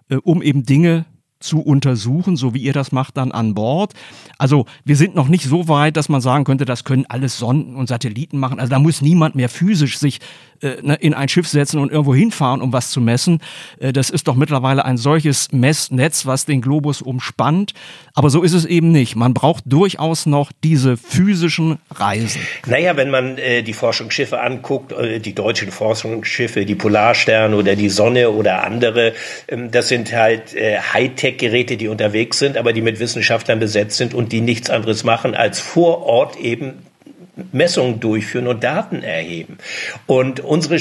äh, 0.09 0.15
um 0.15 0.41
eben 0.41 0.63
Dinge 0.63 1.05
zu 1.39 1.61
untersuchen, 1.61 2.35
so 2.35 2.53
wie 2.53 2.59
ihr 2.59 2.73
das 2.73 2.91
macht 2.91 3.17
dann 3.17 3.31
an 3.31 3.53
Bord. 3.53 3.93
Also 4.37 4.65
wir 4.85 4.95
sind 4.95 5.15
noch 5.15 5.27
nicht 5.27 5.45
so 5.45 5.67
weit, 5.67 5.97
dass 5.97 6.09
man 6.09 6.21
sagen 6.21 6.43
könnte, 6.43 6.65
das 6.65 6.83
können 6.83 7.05
alles 7.07 7.37
Sonden 7.37 7.75
und 7.75 7.87
Satelliten 7.87 8.37
machen. 8.37 8.59
Also 8.59 8.69
da 8.69 8.79
muss 8.79 9.01
niemand 9.01 9.35
mehr 9.35 9.49
physisch 9.49 9.97
sich 9.97 10.19
äh, 10.61 10.77
ne, 10.81 10.95
in 10.95 11.13
ein 11.13 11.29
Schiff 11.29 11.47
setzen 11.47 11.79
und 11.79 11.91
irgendwo 11.91 12.15
hinfahren, 12.15 12.61
um 12.61 12.73
was 12.73 12.89
zu 12.89 12.99
messen. 13.01 13.39
Äh, 13.79 13.93
das 13.93 14.09
ist 14.09 14.27
doch 14.27 14.35
mittlerweile 14.35 14.85
ein 14.85 14.97
solches 14.97 15.51
Messnetz, 15.51 16.25
was 16.25 16.45
den 16.45 16.61
Globus 16.61 17.01
umspannt. 17.01 17.73
Aber 18.15 18.29
so 18.29 18.41
ist 18.41 18.53
es 18.53 18.65
eben 18.65 18.91
nicht. 18.91 19.15
Man 19.15 19.33
braucht 19.33 19.63
durchaus 19.67 20.25
noch 20.25 20.51
diese 20.63 20.97
physischen 20.97 21.77
Reisen. 21.91 22.41
Naja, 22.65 22.97
wenn 22.97 23.11
man 23.11 23.37
äh, 23.37 23.61
die 23.61 23.73
Forschungsschiffe 23.73 24.41
anguckt, 24.41 24.91
äh, 24.93 25.19
die 25.19 25.35
deutschen 25.35 25.71
Forschungsschiffe, 25.71 26.65
die 26.65 26.75
Polarstern 26.75 27.53
oder 27.53 27.75
die 27.75 27.89
Sonne 27.89 28.31
oder 28.31 28.63
andere, 28.63 29.13
ähm, 29.47 29.69
das 29.69 29.89
sind 29.89 30.11
halt 30.13 30.55
äh, 30.55 30.79
Hightech-Geräte, 31.27 31.77
die 31.77 31.87
unterwegs 31.87 32.39
sind, 32.39 32.57
aber 32.57 32.73
die 32.73 32.81
mit 32.81 32.99
Wissenschaftlern 32.99 33.59
besetzt 33.59 33.97
sind 33.97 34.13
und 34.13 34.31
die 34.31 34.41
nichts 34.41 34.69
anderes 34.69 35.03
machen, 35.03 35.35
als 35.35 35.59
vor 35.59 36.03
Ort 36.03 36.37
eben 36.37 36.86
Messungen 37.51 37.99
durchführen 37.99 38.47
und 38.47 38.63
Daten 38.63 39.03
erheben. 39.03 39.57
Und 40.05 40.39
unsere 40.39 40.77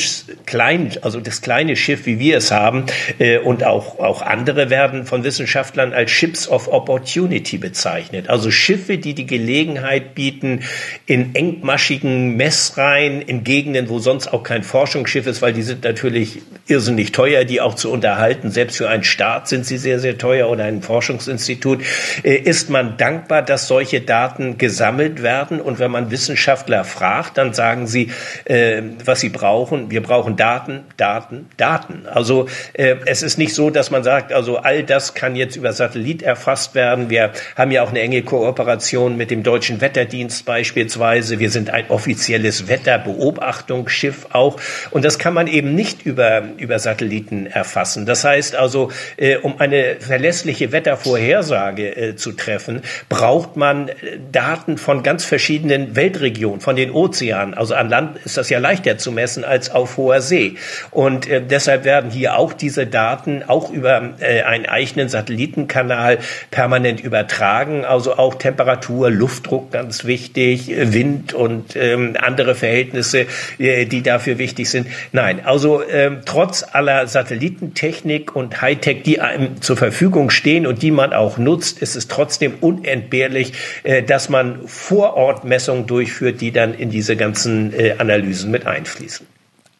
kleinen, 0.46 0.92
also 1.02 1.20
das 1.20 1.42
kleine 1.42 1.76
Schiff, 1.76 2.06
wie 2.06 2.18
wir 2.18 2.38
es 2.38 2.50
haben, 2.50 2.86
äh, 3.18 3.38
und 3.38 3.64
auch, 3.64 3.98
auch 3.98 4.22
andere 4.22 4.70
werden 4.70 5.04
von 5.04 5.22
Wissenschaftlern 5.24 5.92
als 5.92 6.10
Ships 6.10 6.48
of 6.48 6.68
Opportunity 6.68 7.58
bezeichnet. 7.58 8.28
Also 8.28 8.50
Schiffe, 8.50 8.98
die 8.98 9.14
die 9.14 9.26
Gelegenheit 9.26 10.14
bieten, 10.14 10.62
in 11.04 11.34
engmaschigen 11.34 12.36
Messreihen, 12.36 13.20
in 13.20 13.44
Gegenden, 13.44 13.88
wo 13.88 13.98
sonst 13.98 14.32
auch 14.32 14.42
kein 14.42 14.62
Forschungsschiff 14.62 15.26
ist, 15.26 15.42
weil 15.42 15.52
die 15.52 15.62
sind 15.62 15.84
natürlich 15.84 16.40
irrsinnig 16.66 17.12
teuer, 17.12 17.44
die 17.44 17.60
auch 17.60 17.74
zu 17.74 17.90
unterhalten. 17.90 18.50
Selbst 18.50 18.78
für 18.78 18.88
einen 18.88 19.04
Staat 19.04 19.48
sind 19.48 19.66
sie 19.66 19.78
sehr, 19.78 20.00
sehr 20.00 20.18
teuer 20.18 20.48
oder 20.48 20.64
ein 20.64 20.82
Forschungsinstitut. 20.82 21.82
Äh, 22.22 22.36
ist 22.36 22.70
man 22.70 22.96
dankbar, 22.96 23.42
dass 23.42 23.68
solche 23.68 24.00
Daten 24.00 24.58
gesammelt 24.58 25.22
werden 25.22 25.60
und 25.60 25.78
wenn 25.78 25.90
man 25.90 26.10
Wissenschaftler 26.10 26.45
Wissenschaftler 26.46 26.84
fragt, 26.84 27.38
dann 27.38 27.52
sagen 27.54 27.88
sie, 27.88 28.12
äh, 28.44 28.80
was 29.04 29.20
sie 29.20 29.30
brauchen. 29.30 29.90
Wir 29.90 30.00
brauchen 30.00 30.36
Daten, 30.36 30.84
Daten, 30.96 31.46
Daten. 31.56 32.06
Also 32.06 32.46
äh, 32.72 32.96
es 33.04 33.22
ist 33.22 33.36
nicht 33.36 33.52
so, 33.52 33.70
dass 33.70 33.90
man 33.90 34.04
sagt, 34.04 34.32
also 34.32 34.58
all 34.58 34.84
das 34.84 35.14
kann 35.14 35.34
jetzt 35.34 35.56
über 35.56 35.72
Satellit 35.72 36.22
erfasst 36.22 36.76
werden. 36.76 37.10
Wir 37.10 37.32
haben 37.56 37.72
ja 37.72 37.82
auch 37.82 37.90
eine 37.90 38.00
enge 38.00 38.22
Kooperation 38.22 39.16
mit 39.16 39.32
dem 39.32 39.42
Deutschen 39.42 39.80
Wetterdienst 39.80 40.44
beispielsweise. 40.44 41.40
Wir 41.40 41.50
sind 41.50 41.70
ein 41.70 41.90
offizielles 41.90 42.68
Wetterbeobachtungsschiff 42.68 44.28
auch. 44.30 44.60
Und 44.92 45.04
das 45.04 45.18
kann 45.18 45.34
man 45.34 45.48
eben 45.48 45.74
nicht 45.74 46.06
über, 46.06 46.44
über 46.58 46.78
Satelliten 46.78 47.46
erfassen. 47.46 48.06
Das 48.06 48.22
heißt 48.22 48.54
also, 48.54 48.92
äh, 49.16 49.36
um 49.38 49.58
eine 49.58 49.96
verlässliche 49.98 50.70
Wettervorhersage 50.70 51.96
äh, 51.96 52.16
zu 52.16 52.32
treffen, 52.32 52.82
braucht 53.08 53.56
man 53.56 53.88
äh, 53.88 53.94
Daten 54.30 54.78
von 54.78 55.02
ganz 55.02 55.24
verschiedenen 55.24 55.96
Weltregionen. 55.96 56.35
Region, 56.36 56.60
von 56.60 56.76
den 56.76 56.90
Ozeanen. 56.90 57.54
Also 57.54 57.74
an 57.74 57.88
Land 57.88 58.18
ist 58.24 58.36
das 58.36 58.50
ja 58.50 58.58
leichter 58.58 58.98
zu 58.98 59.10
messen 59.10 59.44
als 59.44 59.70
auf 59.70 59.96
hoher 59.96 60.20
See. 60.20 60.56
Und 60.90 61.28
äh, 61.28 61.42
deshalb 61.42 61.84
werden 61.84 62.10
hier 62.10 62.36
auch 62.36 62.52
diese 62.52 62.86
Daten 62.86 63.42
auch 63.46 63.72
über 63.72 64.14
äh, 64.20 64.42
einen 64.42 64.66
eigenen 64.66 65.08
Satellitenkanal 65.08 66.18
permanent 66.50 67.00
übertragen. 67.00 67.84
Also 67.84 68.16
auch 68.16 68.34
Temperatur, 68.34 69.10
Luftdruck 69.10 69.72
ganz 69.72 70.04
wichtig, 70.04 70.70
äh, 70.70 70.92
Wind 70.92 71.32
und 71.32 71.74
ähm, 71.74 72.16
andere 72.20 72.54
Verhältnisse, 72.54 73.26
äh, 73.58 73.86
die 73.86 74.02
dafür 74.02 74.38
wichtig 74.38 74.68
sind. 74.68 74.88
Nein, 75.12 75.40
also 75.44 75.82
ähm, 75.82 76.18
trotz 76.26 76.64
aller 76.70 77.06
Satellitentechnik 77.06 78.36
und 78.36 78.60
Hightech, 78.60 79.02
die 79.02 79.20
einem 79.20 79.62
zur 79.62 79.76
Verfügung 79.76 80.30
stehen 80.30 80.66
und 80.66 80.82
die 80.82 80.90
man 80.90 81.12
auch 81.12 81.38
nutzt, 81.38 81.80
ist 81.80 81.96
es 81.96 82.08
trotzdem 82.08 82.54
unentbehrlich, 82.60 83.54
äh, 83.84 84.02
dass 84.02 84.28
man 84.28 84.66
vor 84.66 85.14
Ort 85.14 85.44
Messungen 85.44 85.86
durchführt 85.86 86.25
durchführt, 86.26 86.40
die 86.40 86.52
dann 86.52 86.74
in 86.74 86.90
diese 86.90 87.16
ganzen 87.16 87.72
äh, 87.72 87.96
Analysen 87.98 88.50
mit 88.50 88.66
einfließen. 88.66 89.26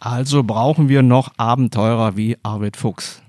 Also 0.01 0.43
brauchen 0.43 0.89
wir 0.89 1.03
noch 1.03 1.33
Abenteurer 1.37 2.17
wie 2.17 2.37
Arvid 2.43 2.77
Fuchs. 2.77 3.23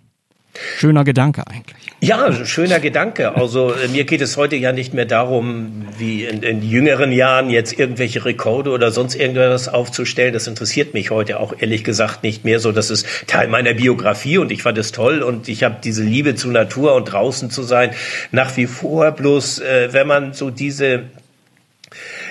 Schöner 0.77 1.03
Gedanke 1.03 1.45
eigentlich. 1.45 1.77
Ja, 1.99 2.32
schöner 2.45 2.80
Gedanke. 2.80 3.36
Also 3.36 3.73
äh, 3.73 3.88
mir 3.89 4.06
geht 4.06 4.21
es 4.21 4.38
heute 4.38 4.56
ja 4.56 4.71
nicht 4.71 4.91
mehr 4.91 5.06
darum, 5.06 5.86
wie 5.99 6.25
in, 6.25 6.41
in 6.41 6.63
jüngeren 6.63 7.12
Jahren 7.12 7.51
jetzt 7.51 7.77
irgendwelche 7.77 8.25
Rekorde 8.25 8.71
oder 8.71 8.91
sonst 8.91 9.15
irgendwas 9.15 9.67
aufzustellen. 9.67 10.34
Das 10.34 10.47
interessiert 10.47 10.95
mich 10.95 11.12
heute 11.12 11.39
auch 11.39 11.53
ehrlich 11.60 11.84
gesagt 11.84 12.23
nicht 12.23 12.43
mehr 12.43 12.60
so. 12.60 12.71
Das 12.71 12.89
ist 12.89 13.08
Teil 13.27 13.47
meiner 13.49 13.75
Biografie 13.75 14.39
und 14.39 14.51
ich 14.51 14.63
fand 14.63 14.80
es 14.80 14.91
toll 14.91 15.21
und 15.21 15.47
ich 15.47 15.63
habe 15.63 15.77
diese 15.84 16.03
Liebe 16.03 16.34
zu 16.34 16.49
Natur 16.49 16.95
und 16.95 17.06
draußen 17.06 17.51
zu 17.51 17.62
sein 17.62 17.91
nach 18.32 18.58
wie 18.58 18.65
vor. 18.65 19.12
Bloß 19.12 19.60
äh, 19.60 19.93
wenn 19.93 20.08
man 20.08 20.34
so 20.34 20.49
diese 20.49 21.03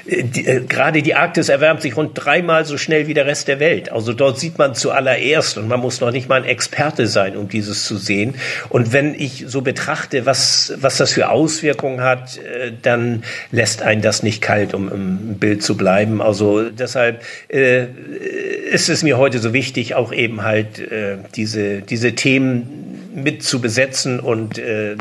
die, 0.06 0.46
äh, 0.46 0.60
gerade 0.60 1.02
die 1.02 1.14
Arktis 1.14 1.48
erwärmt 1.48 1.82
sich 1.82 1.96
rund 1.96 2.12
dreimal 2.14 2.64
so 2.64 2.78
schnell 2.78 3.06
wie 3.06 3.14
der 3.14 3.26
Rest 3.26 3.48
der 3.48 3.60
Welt. 3.60 3.90
Also 3.90 4.12
dort 4.12 4.38
sieht 4.38 4.58
man 4.58 4.74
zuallererst 4.74 5.58
und 5.58 5.68
man 5.68 5.80
muss 5.80 6.00
noch 6.00 6.10
nicht 6.10 6.28
mal 6.28 6.42
ein 6.42 6.48
Experte 6.48 7.06
sein, 7.06 7.36
um 7.36 7.48
dieses 7.48 7.84
zu 7.86 7.96
sehen. 7.96 8.34
Und 8.68 8.92
wenn 8.92 9.14
ich 9.14 9.44
so 9.46 9.62
betrachte, 9.62 10.26
was, 10.26 10.74
was 10.76 10.98
das 10.98 11.12
für 11.12 11.30
Auswirkungen 11.30 12.00
hat, 12.02 12.38
äh, 12.38 12.72
dann 12.82 13.24
lässt 13.50 13.82
einen 13.82 14.02
das 14.02 14.22
nicht 14.22 14.42
kalt, 14.42 14.74
um 14.74 14.92
im 14.92 15.38
Bild 15.38 15.62
zu 15.62 15.76
bleiben. 15.76 16.20
Also 16.20 16.70
deshalb 16.70 17.22
äh, 17.48 17.86
ist 18.70 18.88
es 18.88 19.02
mir 19.02 19.18
heute 19.18 19.38
so 19.38 19.52
wichtig, 19.52 19.94
auch 19.94 20.12
eben 20.12 20.42
halt 20.42 20.78
äh, 20.78 21.16
diese, 21.34 21.80
diese 21.80 22.14
Themen 22.14 23.10
mit 23.14 23.42
zu 23.42 23.60
besetzen 23.60 24.20
und 24.20 24.58
äh, 24.58 24.96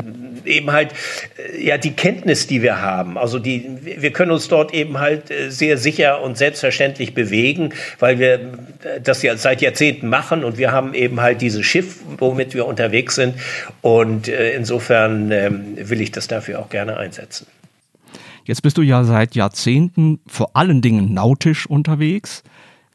eben 0.46 0.72
halt 0.72 0.92
äh, 1.36 1.64
ja 1.64 1.78
die 1.78 1.92
Kenntnis, 1.92 2.46
die 2.46 2.62
wir 2.62 2.80
haben. 2.80 3.18
Also 3.18 3.38
die, 3.38 3.66
wir 3.82 4.12
können 4.12 4.30
uns 4.30 4.48
dort 4.48 4.72
eben 4.74 4.98
halt 4.98 5.30
äh, 5.30 5.50
sehr 5.50 5.78
sicher 5.78 6.22
und 6.22 6.36
selbstverständlich 6.36 7.14
bewegen, 7.14 7.72
weil 7.98 8.18
wir 8.18 8.34
äh, 8.34 9.00
das 9.02 9.22
ja 9.22 9.36
seit 9.36 9.62
Jahrzehnten 9.62 10.08
machen 10.08 10.44
und 10.44 10.58
wir 10.58 10.72
haben 10.72 10.94
eben 10.94 11.20
halt 11.20 11.40
dieses 11.40 11.64
Schiff, 11.64 12.00
womit 12.18 12.54
wir 12.54 12.66
unterwegs 12.66 13.14
sind. 13.14 13.34
Und 13.82 14.28
insofern 14.28 15.30
ähm, 15.30 15.76
will 15.76 16.00
ich 16.00 16.12
das 16.12 16.28
dafür 16.28 16.60
auch 16.60 16.68
gerne 16.68 16.96
einsetzen. 16.96 17.46
Jetzt 18.44 18.62
bist 18.62 18.78
du 18.78 18.82
ja 18.82 19.02
seit 19.02 19.34
Jahrzehnten 19.34 20.20
vor 20.26 20.50
allen 20.54 20.80
Dingen 20.80 21.12
nautisch 21.12 21.66
unterwegs. 21.66 22.44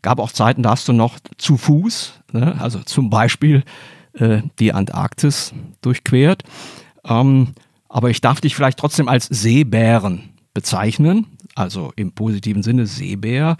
Gab 0.01 0.19
auch 0.19 0.31
Zeiten, 0.31 0.63
da 0.63 0.71
hast 0.71 0.87
du 0.87 0.93
noch 0.93 1.19
zu 1.37 1.57
Fuß, 1.57 2.21
ne? 2.31 2.55
also 2.59 2.79
zum 2.79 3.09
Beispiel 3.09 3.63
äh, 4.13 4.41
die 4.59 4.73
Antarktis 4.73 5.53
durchquert. 5.81 6.43
Ähm, 7.05 7.49
aber 7.89 8.09
ich 8.09 8.21
darf 8.21 8.41
dich 8.41 8.55
vielleicht 8.55 8.79
trotzdem 8.79 9.07
als 9.07 9.25
Seebären 9.25 10.29
bezeichnen, 10.53 11.27
also 11.55 11.91
im 11.95 12.11
positiven 12.11 12.63
Sinne 12.63 12.85
Seebär. 12.85 13.57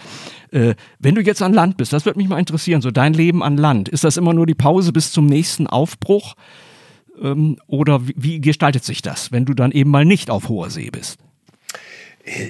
Äh, 0.52 0.76
wenn 1.00 1.16
du 1.16 1.22
jetzt 1.22 1.42
an 1.42 1.54
Land 1.54 1.78
bist, 1.78 1.94
das 1.94 2.06
würde 2.06 2.20
mich 2.20 2.28
mal 2.28 2.40
interessieren, 2.40 2.82
so 2.82 2.92
dein 2.92 3.14
Leben 3.14 3.44
an 3.44 3.58
Land, 3.58 3.90
ist 3.90 4.04
das 4.04 4.18
immer 4.18 4.34
nur 4.34 4.46
die 4.46 4.56
Pause 4.56 4.92
bis 4.92 5.12
zum 5.12 5.26
nächsten 5.26 5.68
Aufbruch? 5.68 6.36
Ähm, 7.22 7.58
oder 7.68 8.08
wie, 8.08 8.16
wie 8.18 8.42
gestaltet 8.42 8.84
sich 8.84 9.02
das, 9.02 9.32
wenn 9.32 9.46
du 9.46 9.54
dann 9.54 9.72
eben 9.72 9.90
mal 9.90 10.06
nicht 10.06 10.30
auf 10.30 10.50
hoher 10.50 10.70
See 10.70 10.90
bist? 10.90 11.18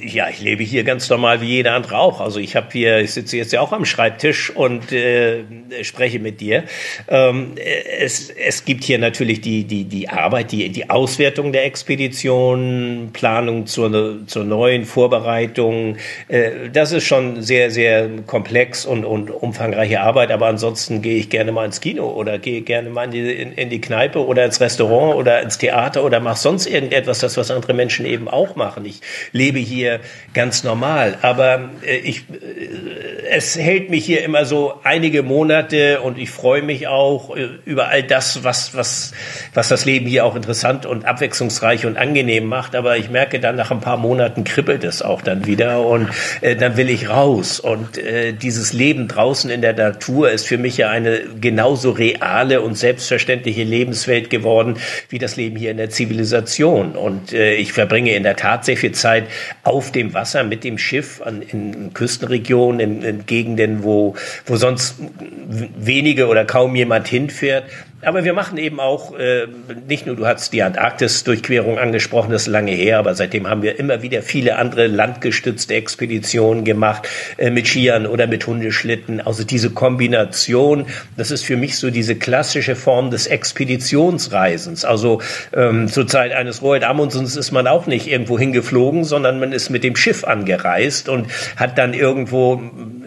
Ja, 0.04 0.28
ich 0.28 0.42
lebe 0.42 0.64
hier 0.64 0.84
ganz 0.84 1.10
normal 1.10 1.40
wie 1.40 1.46
jeder 1.46 1.74
andere 1.74 1.98
auch. 1.98 2.20
Also 2.20 2.42
ich 2.42 2.58
habe 2.58 2.68
hier, 2.74 3.00
ich 3.00 3.14
sitze 3.14 3.38
jetzt 3.38 3.54
ja 3.54 3.62
auch 3.62 3.72
am 3.72 3.86
Schreibtisch 3.86 4.50
und 4.50 4.92
äh, 4.92 5.46
spreche 5.84 6.20
mit 6.20 6.42
dir. 6.42 6.66
Ähm, 7.08 7.54
es, 8.00 8.30
es 8.30 8.66
gibt 8.66 8.84
hier 8.84 9.00
natürlich 9.00 9.40
die, 9.40 9.64
die, 9.64 9.86
die 9.86 10.10
Arbeit, 10.10 10.52
die, 10.52 10.68
die 10.70 10.90
Auswertung 10.90 11.54
der 11.54 11.64
Expedition, 11.64 13.12
Planung 13.14 13.66
zur, 13.66 14.28
zur 14.28 14.44
neuen 14.44 14.84
Vorbereitung. 14.84 15.96
Äh, 16.28 16.70
das 16.74 16.92
ist 16.92 17.06
schon 17.06 17.42
sehr, 17.42 17.72
sehr 17.72 18.10
komplex 18.28 18.86
und, 18.86 19.06
und 19.06 19.32
umfangreiche 19.32 20.02
Arbeit. 20.02 20.32
Aber 20.32 20.48
ansonsten 20.48 21.02
gehe 21.02 21.16
ich 21.16 21.30
gerne 21.30 21.54
mal 21.54 21.64
ins 21.64 21.80
Kino 21.80 22.10
oder 22.10 22.40
gehe 22.40 22.62
gerne 22.62 22.90
mal 22.90 23.06
in 23.06 23.12
die, 23.12 23.32
in, 23.32 23.54
in 23.54 23.70
die 23.70 23.80
Kneipe 23.80 24.26
oder 24.26 24.44
ins 24.44 24.60
Restaurant 24.60 25.16
oder 25.16 25.42
ins 25.42 25.58
Theater 25.58 26.04
oder 26.04 26.20
mache 26.20 26.40
sonst 26.40 26.66
irgendetwas, 26.66 27.20
das 27.20 27.38
was 27.38 27.50
andere 27.52 27.74
Menschen 27.74 28.06
eben 28.06 28.28
auch 28.28 28.58
machen. 28.58 28.84
Ich 28.86 29.00
lebe 29.32 29.61
hier 29.62 30.00
ganz 30.34 30.64
normal. 30.64 31.18
Aber 31.22 31.70
äh, 31.86 31.98
ich, 31.98 32.26
äh, 32.30 33.28
es 33.30 33.58
hält 33.58 33.90
mich 33.90 34.06
hier 34.06 34.24
immer 34.24 34.46
so 34.46 34.74
einige 34.84 35.24
Monate 35.24 36.02
und 36.02 36.18
ich 36.18 36.30
freue 36.30 36.62
mich 36.62 36.88
auch 36.88 37.36
äh, 37.36 37.48
über 37.66 37.90
all 37.90 38.04
das, 38.04 38.44
was, 38.44 38.76
was, 38.76 39.14
was 39.54 39.70
das 39.70 39.86
Leben 39.86 40.06
hier 40.08 40.26
auch 40.26 40.36
interessant 40.36 40.86
und 40.86 41.06
abwechslungsreich 41.06 41.86
und 41.86 41.98
angenehm 41.98 42.46
macht. 42.46 42.76
Aber 42.76 42.98
ich 42.98 43.10
merke 43.10 43.40
dann 43.40 43.56
nach 43.56 43.72
ein 43.72 43.82
paar 43.82 43.98
Monaten 43.98 44.44
kribbelt 44.44 44.84
es 44.84 45.02
auch 45.02 45.22
dann 45.22 45.46
wieder 45.46 45.86
und 45.86 46.10
äh, 46.42 46.56
dann 46.56 46.78
will 46.78 46.90
ich 46.90 47.10
raus. 47.10 47.60
Und 47.60 47.98
äh, 47.98 48.34
dieses 48.34 48.74
Leben 48.74 49.08
draußen 49.08 49.50
in 49.50 49.62
der 49.62 49.74
Natur 49.74 50.32
ist 50.32 50.48
für 50.48 50.58
mich 50.58 50.78
ja 50.78 50.90
eine 50.90 51.22
genauso 51.40 51.92
reale 51.92 52.62
und 52.62 52.78
selbstverständliche 52.78 53.64
Lebenswelt 53.64 54.30
geworden 54.30 54.78
wie 55.10 55.20
das 55.20 55.36
Leben 55.36 55.56
hier 55.56 55.72
in 55.72 55.78
der 55.78 55.90
Zivilisation. 55.90 56.94
Und 56.94 57.34
äh, 57.34 57.56
ich 57.56 57.74
verbringe 57.74 58.14
in 58.14 58.24
der 58.24 58.36
Tat 58.36 58.66
sehr 58.66 58.78
viel 58.78 58.92
Zeit 58.92 59.26
auf 59.64 59.92
dem 59.92 60.14
Wasser 60.14 60.44
mit 60.44 60.64
dem 60.64 60.78
Schiff 60.78 61.22
an, 61.22 61.42
in 61.42 61.94
Küstenregionen, 61.94 62.80
in, 62.80 63.02
in 63.02 63.26
Gegenden, 63.26 63.84
wo, 63.84 64.16
wo 64.46 64.56
sonst 64.56 64.96
wenige 65.20 66.28
oder 66.28 66.46
kaum 66.46 66.76
jemand 66.76 67.08
hinfährt 67.08 67.66
aber 68.04 68.24
wir 68.24 68.34
machen 68.34 68.58
eben 68.58 68.80
auch, 68.80 69.18
äh, 69.18 69.48
nicht 69.88 70.06
nur, 70.06 70.16
du 70.16 70.26
hast 70.26 70.54
die 70.54 70.64
Antarktis-Durchquerung 70.64 71.78
angesprochen, 71.78 72.32
das 72.32 72.44
ist 72.44 72.48
lange 72.48 72.72
her, 72.72 73.00
aber 73.00 73.14
seitdem 73.16 73.48
haben 73.48 73.62
wir 73.62 73.80
immer 73.80 74.02
wieder 74.02 74.22
viele 74.22 74.56
andere 74.58 74.88
landgestützte 74.88 75.76
Expeditionen 75.76 76.64
gemacht, 76.64 77.08
äh, 77.38 77.50
mit 77.50 77.68
Skiern 77.68 78.08
oder 78.08 78.28
mit 78.28 78.48
Hundeschlitten. 78.48 79.22
Also 79.22 79.44
diese 79.44 79.70
Kombination, 79.70 80.86
das 81.18 81.32
ist 81.32 81.46
für 81.46 81.58
mich 81.58 81.78
so 81.78 81.92
diese 81.92 82.16
klassische 82.16 82.76
Form 82.76 83.12
des 83.12 83.28
Expeditionsreisens. 83.28 84.86
Also 84.86 85.22
ähm, 85.54 85.88
zur 85.88 86.08
Zeit 86.08 86.32
eines 86.32 86.62
Roald 86.62 86.84
Amundsens 86.84 87.36
ist 87.36 87.52
man 87.52 87.68
auch 87.68 87.86
nicht 87.86 88.08
irgendwo 88.08 88.40
hingeflogen, 88.40 89.04
sondern 89.04 89.40
man 89.40 89.52
ist 89.52 89.70
mit 89.70 89.84
dem 89.84 89.96
Schiff 89.96 90.24
angereist 90.24 91.10
und 91.10 91.28
hat 91.56 91.78
dann 91.78 91.94
irgendwo 91.94 92.62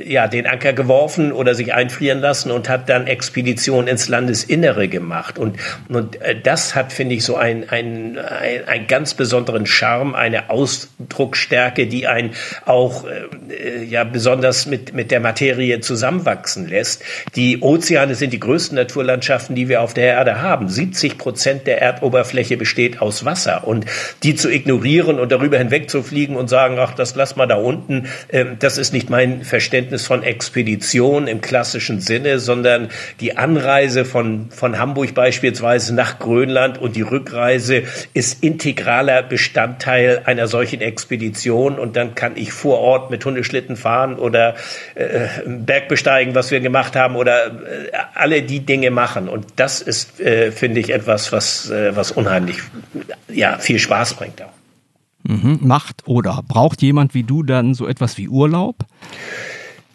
ja, 0.04 0.28
den 0.28 0.46
Anker 0.46 0.72
geworfen 0.72 1.32
oder 1.32 1.54
sich 1.54 1.74
einfrieren 1.74 2.20
lassen 2.20 2.50
und 2.50 2.68
hat 2.68 2.88
dann 2.88 3.06
Expedition 3.06 3.86
ins 3.86 4.08
Landesinnere 4.08 4.83
Jahre 4.84 4.88
gemacht. 4.88 5.38
Und, 5.38 5.56
und 5.88 6.20
äh, 6.20 6.38
das 6.40 6.74
hat, 6.74 6.92
finde 6.92 7.14
ich, 7.14 7.24
so 7.24 7.36
einen 7.36 7.68
ein, 7.68 8.18
ein 8.18 8.86
ganz 8.86 9.14
besonderen 9.14 9.66
Charme, 9.66 10.14
eine 10.14 10.50
Ausdrucksstärke, 10.50 11.86
die 11.86 12.06
einen 12.06 12.32
auch 12.64 13.04
äh, 13.04 13.84
ja 13.84 14.04
besonders 14.04 14.66
mit, 14.66 14.94
mit 14.94 15.10
der 15.10 15.20
Materie 15.20 15.80
zusammenwachsen 15.80 16.68
lässt. 16.68 17.02
Die 17.34 17.60
Ozeane 17.60 18.14
sind 18.14 18.32
die 18.32 18.40
größten 18.40 18.76
Naturlandschaften, 18.76 19.54
die 19.54 19.68
wir 19.68 19.82
auf 19.82 19.94
der 19.94 20.06
Erde 20.06 20.42
haben. 20.42 20.68
70 20.68 21.18
Prozent 21.18 21.66
der 21.66 21.80
Erdoberfläche 21.80 22.56
besteht 22.56 23.00
aus 23.00 23.24
Wasser. 23.24 23.66
Und 23.66 23.86
die 24.22 24.34
zu 24.34 24.50
ignorieren 24.50 25.18
und 25.18 25.32
darüber 25.32 25.58
hinweg 25.58 25.90
zu 25.90 26.02
fliegen 26.02 26.36
und 26.36 26.48
sagen, 26.48 26.76
ach, 26.78 26.94
das 26.94 27.14
lass 27.14 27.36
mal 27.36 27.46
da 27.46 27.56
unten, 27.56 28.08
äh, 28.28 28.44
das 28.58 28.78
ist 28.78 28.92
nicht 28.92 29.10
mein 29.10 29.42
Verständnis 29.42 30.06
von 30.06 30.22
Expedition 30.22 31.26
im 31.26 31.40
klassischen 31.40 32.00
Sinne, 32.00 32.38
sondern 32.38 32.88
die 33.20 33.36
Anreise 33.36 34.04
von, 34.04 34.50
von 34.50 34.73
Hamburg 34.78 35.14
beispielsweise 35.14 35.94
nach 35.94 36.18
Grönland 36.18 36.78
und 36.78 36.96
die 36.96 37.02
Rückreise 37.02 37.84
ist 38.12 38.42
integraler 38.42 39.22
Bestandteil 39.22 40.22
einer 40.24 40.46
solchen 40.48 40.80
Expedition 40.80 41.78
und 41.78 41.96
dann 41.96 42.14
kann 42.14 42.36
ich 42.36 42.52
vor 42.52 42.78
Ort 42.78 43.10
mit 43.10 43.24
Hundeschlitten 43.24 43.76
fahren 43.76 44.16
oder 44.16 44.54
äh, 44.94 45.26
Berg 45.46 45.88
besteigen, 45.88 46.34
was 46.34 46.50
wir 46.50 46.60
gemacht 46.60 46.96
haben 46.96 47.16
oder 47.16 47.46
äh, 47.46 47.50
alle 48.14 48.42
die 48.42 48.60
Dinge 48.60 48.90
machen 48.90 49.28
und 49.28 49.46
das 49.56 49.80
ist, 49.80 50.20
äh, 50.20 50.52
finde 50.52 50.80
ich, 50.80 50.90
etwas, 50.90 51.32
was, 51.32 51.70
äh, 51.70 51.96
was 51.96 52.10
unheimlich 52.10 52.58
ja, 53.28 53.58
viel 53.58 53.78
Spaß 53.78 54.14
bringt 54.14 54.42
auch. 54.42 54.52
Mhm. 55.26 55.60
Macht 55.62 56.02
oder 56.06 56.42
braucht 56.46 56.82
jemand 56.82 57.14
wie 57.14 57.22
du 57.22 57.42
dann 57.42 57.74
so 57.74 57.86
etwas 57.86 58.18
wie 58.18 58.28
Urlaub? 58.28 58.76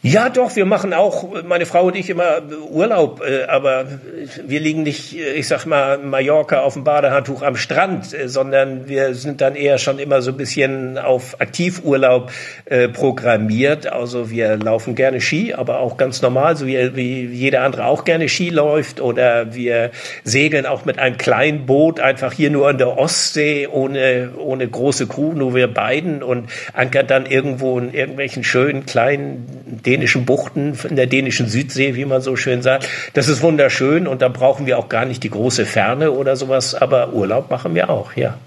Ja, 0.01 0.29
doch, 0.29 0.55
wir 0.55 0.65
machen 0.65 0.93
auch, 0.93 1.43
meine 1.43 1.65
Frau 1.65 1.87
und 1.87 1.95
ich, 1.97 2.09
immer 2.09 2.41
Urlaub, 2.69 3.21
äh, 3.21 3.43
aber 3.43 3.83
wir 4.47 4.61
liegen 4.61 4.83
nicht, 4.83 5.13
ich 5.13 5.45
sag 5.45 5.65
mal, 5.65 5.97
Mallorca 5.97 6.61
auf 6.61 6.75
dem 6.75 6.85
Badehandtuch 6.85 7.41
am 7.41 7.57
Strand, 7.57 8.13
äh, 8.13 8.29
sondern 8.29 8.87
wir 8.87 9.13
sind 9.13 9.41
dann 9.41 9.57
eher 9.57 9.77
schon 9.77 9.99
immer 9.99 10.21
so 10.21 10.31
ein 10.31 10.37
bisschen 10.37 10.97
auf 10.97 11.41
Aktivurlaub 11.41 12.31
äh, 12.63 12.87
programmiert. 12.87 13.91
Also 13.91 14.29
wir 14.29 14.55
laufen 14.55 14.95
gerne 14.95 15.19
Ski, 15.19 15.53
aber 15.53 15.79
auch 15.79 15.97
ganz 15.97 16.21
normal, 16.21 16.55
so 16.55 16.65
wie, 16.65 16.95
wie 16.95 17.25
jeder 17.25 17.63
andere 17.63 17.83
auch 17.83 18.05
gerne 18.05 18.29
Ski 18.29 18.51
läuft. 18.51 19.01
Oder 19.01 19.53
wir 19.53 19.91
segeln 20.23 20.65
auch 20.65 20.85
mit 20.85 20.97
einem 20.97 21.17
kleinen 21.17 21.65
Boot 21.65 21.99
einfach 21.99 22.31
hier 22.31 22.51
nur 22.51 22.69
an 22.69 22.77
der 22.77 22.97
Ostsee, 22.97 23.67
ohne, 23.67 24.31
ohne 24.37 24.65
große 24.65 25.07
Crew, 25.07 25.33
nur 25.33 25.55
wir 25.55 25.67
beiden 25.67 26.23
und 26.23 26.49
ankern 26.71 27.07
dann 27.07 27.25
irgendwo 27.25 27.77
in 27.77 27.93
irgendwelchen 27.93 28.45
schönen 28.45 28.85
kleinen 28.85 29.58
dänischen 29.77 30.25
Buchten, 30.25 30.77
in 30.89 30.95
der 30.95 31.07
dänischen 31.07 31.47
Südsee, 31.47 31.95
wie 31.95 32.05
man 32.05 32.21
so 32.21 32.35
schön 32.35 32.61
sagt. 32.61 32.87
Das 33.13 33.27
ist 33.27 33.41
wunderschön 33.41 34.07
und 34.07 34.21
da 34.21 34.29
brauchen 34.29 34.65
wir 34.65 34.77
auch 34.77 34.89
gar 34.89 35.05
nicht 35.05 35.23
die 35.23 35.29
große 35.29 35.65
Ferne 35.65 36.11
oder 36.11 36.35
sowas, 36.35 36.75
aber 36.75 37.13
Urlaub 37.13 37.49
machen 37.49 37.75
wir 37.75 37.89
auch, 37.89 38.15
ja. 38.15 38.37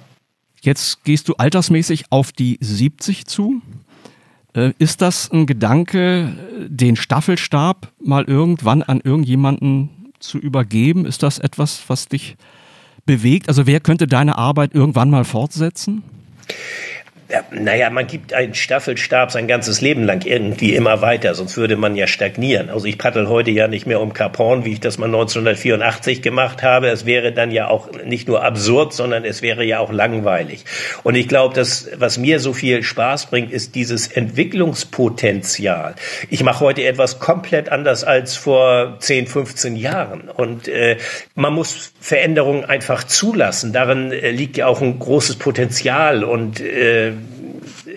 Jetzt 0.61 1.05
gehst 1.05 1.29
du 1.29 1.35
altersmäßig 1.35 2.05
auf 2.11 2.31
die 2.31 2.59
70 2.61 3.27
zu. 3.27 3.61
Äh, 4.55 4.73
ist 4.79 5.03
das 5.03 5.31
ein 5.33 5.47
Gedanke, 5.47 6.33
den 6.69 6.97
Staffelstab 6.97 7.93
mal 8.01 8.25
irgendwann 8.25 8.83
an 8.83 9.01
irgendjemanden 9.03 9.91
zu 10.21 10.39
übergeben? 10.39 11.05
Ist 11.05 11.23
das 11.23 11.39
etwas, 11.39 11.83
was 11.89 12.07
dich 12.07 12.37
bewegt? 13.07 13.49
Also 13.49 13.67
wer 13.67 13.81
könnte 13.81 14.07
deine 14.07 14.39
Arbeit 14.39 14.75
irgendwann 14.75 15.11
mal 15.11 15.25
fortsetzen? 15.25 16.03
Ja, 17.33 17.45
naja, 17.51 17.89
man 17.89 18.07
gibt 18.07 18.35
einen 18.35 18.53
Staffelstab 18.53 19.33
sein 19.33 19.49
ganzes 19.49 19.81
Leben 19.81 20.05
lang 20.05 20.27
irgendwie 20.27 20.75
immer 20.75 21.01
weiter, 21.01 21.35
sonst 21.35 21.57
würde 21.57 21.77
man 21.77 21.97
ja 21.97 22.07
stagnieren. 22.07 22.69
Also 22.69 22.85
ich 22.85 22.99
paddel 22.99 23.27
heute 23.27 23.51
ja 23.51 23.69
nicht 23.69 23.87
mehr 23.87 24.03
um 24.03 24.13
Cap 24.13 24.37
Horn, 24.37 24.67
wie 24.67 24.73
ich 24.73 24.81
das 24.81 24.99
mal 24.99 25.07
1984 25.07 26.21
gemacht 26.21 26.63
habe. 26.63 26.89
Es 26.89 27.07
wäre 27.07 27.33
dann 27.33 27.51
ja 27.51 27.69
auch 27.69 27.89
nicht 28.05 28.29
nur 28.29 28.45
absurd, 28.45 28.93
sondern 28.93 29.25
es 29.25 29.41
wäre 29.41 29.65
ja 29.65 29.79
auch 29.79 29.91
langweilig. 29.91 30.67
Und 31.05 31.15
ich 31.15 31.27
glaube, 31.27 31.55
dass 31.55 31.89
was 31.97 32.19
mir 32.19 32.39
so 32.39 32.53
viel 32.53 32.83
Spaß 32.83 33.31
bringt, 33.31 33.51
ist 33.51 33.77
dieses 33.77 34.09
Entwicklungspotenzial. 34.09 35.95
Ich 36.29 36.43
mache 36.43 36.61
heute 36.61 36.85
etwas 36.85 37.19
komplett 37.19 37.71
anders 37.71 38.05
als 38.05 38.37
vor 38.37 38.97
10, 38.99 39.27
15 39.27 39.77
Jahren. 39.77 40.29
Und 40.29 40.69
äh, 40.69 40.99
man 41.35 41.55
muss 41.55 41.95
Veränderungen 41.99 42.67
einfach 42.67 43.05
zulassen. 43.05 43.73
Darin 43.73 44.13
äh, 44.13 44.33
liegt 44.33 44.59
ja 44.59 44.67
auch 44.67 44.83
ein 44.83 44.99
großes 44.99 45.37
Potenzial 45.37 46.25
und 46.25 46.61
äh, 46.61 47.13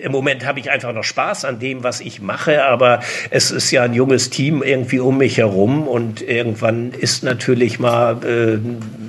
im 0.02 0.12
Moment 0.12 0.46
habe 0.46 0.60
ich 0.60 0.70
einfach 0.70 0.92
noch 0.92 1.04
Spaß 1.04 1.44
an 1.44 1.58
dem, 1.58 1.82
was 1.82 2.00
ich 2.00 2.20
mache, 2.20 2.64
aber 2.64 3.00
es 3.30 3.50
ist 3.50 3.70
ja 3.70 3.82
ein 3.82 3.94
junges 3.94 4.30
Team 4.30 4.62
irgendwie 4.62 5.00
um 5.00 5.18
mich 5.18 5.38
herum 5.38 5.88
und 5.88 6.22
irgendwann 6.22 6.92
ist 6.92 7.24
natürlich 7.24 7.78
mal 7.78 8.18
äh, 8.24 8.58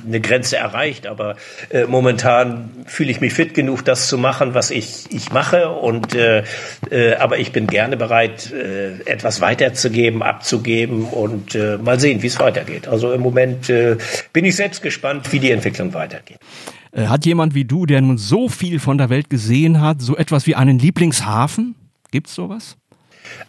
eine 0.07 0.21
Grenze 0.21 0.57
erreicht, 0.57 1.07
aber 1.07 1.35
äh, 1.69 1.85
momentan 1.85 2.69
fühle 2.85 3.11
ich 3.11 3.21
mich 3.21 3.33
fit 3.33 3.53
genug, 3.53 3.83
das 3.85 4.07
zu 4.07 4.17
machen, 4.17 4.53
was 4.53 4.71
ich, 4.71 5.05
ich 5.11 5.31
mache 5.31 5.69
und 5.69 6.15
äh, 6.15 6.43
äh, 6.89 7.15
aber 7.15 7.37
ich 7.37 7.51
bin 7.51 7.67
gerne 7.67 7.97
bereit, 7.97 8.51
äh, 8.51 9.01
etwas 9.05 9.41
weiterzugeben, 9.41 10.23
abzugeben 10.23 11.05
und 11.05 11.55
äh, 11.55 11.77
mal 11.77 11.99
sehen, 11.99 12.21
wie 12.23 12.27
es 12.27 12.39
weitergeht. 12.39 12.87
Also 12.87 13.11
im 13.11 13.21
Moment 13.21 13.69
äh, 13.69 13.97
bin 14.33 14.45
ich 14.45 14.55
selbst 14.55 14.81
gespannt, 14.81 15.31
wie 15.31 15.39
die 15.39 15.51
Entwicklung 15.51 15.93
weitergeht. 15.93 16.39
Äh, 16.97 17.07
hat 17.07 17.25
jemand 17.25 17.53
wie 17.53 17.63
du, 17.63 17.85
der 17.85 18.01
nun 18.01 18.17
so 18.17 18.49
viel 18.49 18.79
von 18.79 18.97
der 18.97 19.09
Welt 19.09 19.29
gesehen 19.29 19.79
hat, 19.79 20.01
so 20.01 20.17
etwas 20.17 20.47
wie 20.47 20.55
einen 20.55 20.79
Lieblingshafen? 20.79 21.75
Gibt's 22.11 22.33
sowas? 22.33 22.75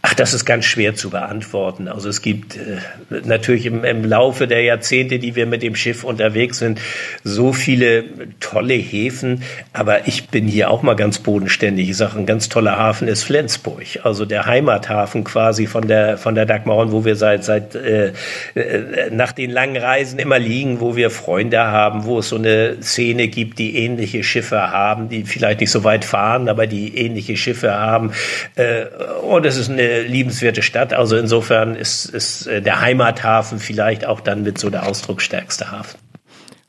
Ach, 0.01 0.15
das 0.15 0.33
ist 0.33 0.45
ganz 0.45 0.65
schwer 0.65 0.95
zu 0.95 1.11
beantworten. 1.11 1.89
Also 1.89 2.09
es 2.09 2.23
gibt 2.23 2.57
äh, 2.57 2.79
natürlich 3.25 3.67
im, 3.67 3.85
im, 3.85 4.05
Laufe 4.05 4.47
der 4.47 4.63
Jahrzehnte, 4.63 5.19
die 5.19 5.35
wir 5.35 5.47
mit 5.47 5.63
dem 5.63 5.75
Schiff 5.75 6.05
unterwegs 6.05 6.59
sind, 6.59 6.81
so 7.25 7.53
viele 7.53 8.05
tolle 8.39 8.75
Häfen. 8.75 9.43
Aber 9.73 10.07
ich 10.07 10.29
bin 10.29 10.47
hier 10.47 10.71
auch 10.71 10.83
mal 10.83 10.95
ganz 10.95 11.19
bodenständig. 11.19 11.91
Ich 11.91 11.97
sage, 11.97 12.17
ein 12.17 12.27
ganz 12.27 12.49
toller 12.49 12.79
Hafen 12.79 13.09
ist 13.09 13.25
Flensburg. 13.25 13.83
Also 14.05 14.25
der 14.25 14.47
Heimathafen 14.47 15.25
quasi 15.25 15.67
von 15.67 15.89
der, 15.89 16.17
von 16.17 16.37
der 16.37 16.47
Dagmar, 16.47 16.93
wo 16.93 17.05
wir 17.05 17.17
seit, 17.17 17.43
seit 17.43 17.75
äh, 17.75 18.13
äh, 18.55 19.11
nach 19.11 19.33
den 19.33 19.51
langen 19.51 19.77
Reisen 19.77 20.21
immer 20.21 20.39
liegen, 20.39 20.81
wo 20.81 20.95
wir 20.95 21.11
Freunde 21.11 21.59
haben, 21.59 22.05
wo 22.05 22.21
es 22.21 22.29
so 22.29 22.37
eine 22.37 22.81
Szene 22.83 23.27
gibt, 23.27 23.59
die 23.59 23.77
ähnliche 23.77 24.23
Schiffe 24.23 24.71
haben, 24.71 25.09
die 25.09 25.25
vielleicht 25.25 25.61
nicht 25.61 25.71
so 25.71 25.83
weit 25.83 26.05
fahren, 26.05 26.49
aber 26.49 26.69
die 26.69 26.97
ähnliche 26.97 27.37
Schiffe 27.37 27.75
haben. 27.75 28.13
Äh, 28.55 28.85
und 29.23 29.45
es 29.45 29.57
ist 29.57 29.68
ist 29.69 29.73
eine 29.79 30.03
liebenswerte 30.03 30.63
Stadt. 30.63 30.93
Also 30.93 31.17
insofern 31.17 31.75
ist, 31.75 32.07
ist 32.07 32.47
äh, 32.47 32.63
der 32.63 32.81
Heimathafen 32.81 33.59
vielleicht 33.59 34.07
auch 34.07 34.21
dann 34.21 34.43
mit 34.43 34.59
so 34.59 34.71
der 34.71 34.87
ausdrucksstärkste 34.87 35.71
Hafen. 35.71 35.99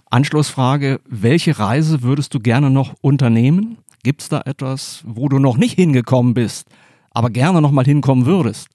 Anschlussfrage, 0.09 0.99
welche 1.07 1.59
Reise 1.59 2.01
würdest 2.01 2.33
du 2.33 2.39
gerne 2.39 2.69
noch 2.69 2.95
unternehmen? 3.01 3.77
Gibt 4.03 4.21
es 4.21 4.29
da 4.29 4.41
etwas, 4.45 5.03
wo 5.05 5.29
du 5.29 5.39
noch 5.39 5.57
nicht 5.57 5.75
hingekommen 5.75 6.33
bist, 6.33 6.67
aber 7.11 7.29
gerne 7.29 7.61
noch 7.61 7.71
mal 7.71 7.85
hinkommen 7.85 8.25
würdest? 8.25 8.67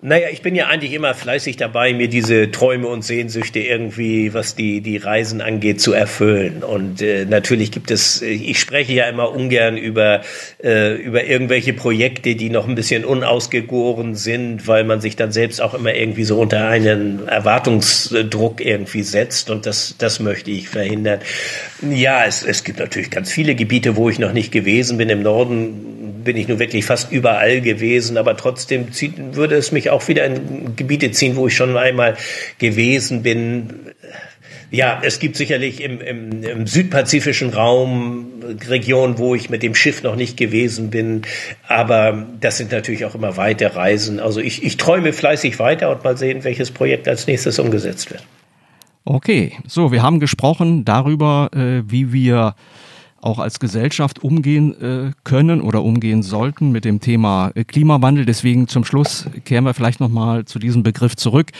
Naja, 0.00 0.28
ich 0.30 0.42
bin 0.42 0.54
ja 0.54 0.68
eigentlich 0.68 0.92
immer 0.92 1.12
fleißig 1.12 1.56
dabei, 1.56 1.92
mir 1.92 2.06
diese 2.06 2.52
Träume 2.52 2.86
und 2.86 3.02
Sehnsüchte 3.04 3.58
irgendwie, 3.58 4.32
was 4.32 4.54
die, 4.54 4.80
die 4.80 4.96
Reisen 4.96 5.40
angeht, 5.40 5.80
zu 5.80 5.92
erfüllen. 5.92 6.62
Und 6.62 7.02
äh, 7.02 7.24
natürlich 7.24 7.72
gibt 7.72 7.90
es, 7.90 8.22
äh, 8.22 8.26
ich 8.26 8.60
spreche 8.60 8.92
ja 8.92 9.08
immer 9.08 9.32
ungern 9.32 9.76
über, 9.76 10.20
äh, 10.62 10.94
über 10.94 11.24
irgendwelche 11.24 11.72
Projekte, 11.72 12.36
die 12.36 12.48
noch 12.48 12.68
ein 12.68 12.76
bisschen 12.76 13.04
unausgegoren 13.04 14.14
sind, 14.14 14.68
weil 14.68 14.84
man 14.84 15.00
sich 15.00 15.16
dann 15.16 15.32
selbst 15.32 15.60
auch 15.60 15.74
immer 15.74 15.92
irgendwie 15.92 16.22
so 16.22 16.40
unter 16.40 16.68
einen 16.68 17.26
Erwartungsdruck 17.26 18.64
irgendwie 18.64 19.02
setzt. 19.02 19.50
Und 19.50 19.66
das, 19.66 19.96
das 19.98 20.20
möchte 20.20 20.52
ich 20.52 20.68
verhindern. 20.68 21.18
Ja, 21.82 22.24
es, 22.24 22.44
es 22.44 22.62
gibt 22.62 22.78
natürlich 22.78 23.10
ganz 23.10 23.32
viele 23.32 23.56
Gebiete, 23.56 23.96
wo 23.96 24.08
ich 24.08 24.20
noch 24.20 24.32
nicht 24.32 24.52
gewesen 24.52 24.96
bin. 24.96 25.08
Im 25.08 25.22
Norden 25.22 25.97
bin 26.28 26.36
ich 26.36 26.46
nur 26.46 26.58
wirklich 26.58 26.84
fast 26.84 27.10
überall 27.10 27.62
gewesen, 27.62 28.18
aber 28.18 28.36
trotzdem 28.36 28.92
zieht, 28.92 29.34
würde 29.34 29.54
es 29.54 29.72
mich 29.72 29.88
auch 29.88 30.06
wieder 30.08 30.26
in 30.26 30.76
Gebiete 30.76 31.10
ziehen, 31.10 31.36
wo 31.36 31.46
ich 31.46 31.56
schon 31.56 31.74
einmal 31.74 32.18
gewesen 32.58 33.22
bin. 33.22 33.70
Ja, 34.70 35.00
es 35.02 35.20
gibt 35.20 35.36
sicherlich 35.36 35.82
im, 35.82 36.02
im, 36.02 36.42
im 36.42 36.66
südpazifischen 36.66 37.54
Raum 37.54 38.26
Regionen, 38.68 39.16
wo 39.16 39.34
ich 39.34 39.48
mit 39.48 39.62
dem 39.62 39.74
Schiff 39.74 40.02
noch 40.02 40.16
nicht 40.16 40.36
gewesen 40.36 40.90
bin. 40.90 41.22
Aber 41.66 42.26
das 42.38 42.58
sind 42.58 42.72
natürlich 42.72 43.06
auch 43.06 43.14
immer 43.14 43.38
weite 43.38 43.74
Reisen. 43.74 44.20
Also 44.20 44.40
ich, 44.40 44.62
ich 44.62 44.76
träume 44.76 45.14
fleißig 45.14 45.58
weiter 45.58 45.90
und 45.90 46.04
mal 46.04 46.18
sehen, 46.18 46.44
welches 46.44 46.70
Projekt 46.70 47.08
als 47.08 47.26
nächstes 47.26 47.58
umgesetzt 47.58 48.10
wird. 48.10 48.22
Okay, 49.06 49.54
so, 49.66 49.92
wir 49.92 50.02
haben 50.02 50.20
gesprochen 50.20 50.84
darüber, 50.84 51.48
äh, 51.54 51.90
wie 51.90 52.12
wir 52.12 52.54
auch 53.20 53.38
als 53.38 53.60
Gesellschaft 53.60 54.22
umgehen 54.22 54.80
äh, 54.80 55.12
können 55.24 55.60
oder 55.60 55.82
umgehen 55.82 56.22
sollten 56.22 56.70
mit 56.70 56.84
dem 56.84 57.00
Thema 57.00 57.50
äh, 57.54 57.64
Klimawandel. 57.64 58.24
Deswegen 58.24 58.68
zum 58.68 58.84
Schluss 58.84 59.26
kehren 59.44 59.64
wir 59.64 59.74
vielleicht 59.74 60.00
nochmal 60.00 60.44
zu 60.44 60.58
diesem 60.58 60.82
Begriff 60.82 61.16
zurück. 61.16 61.50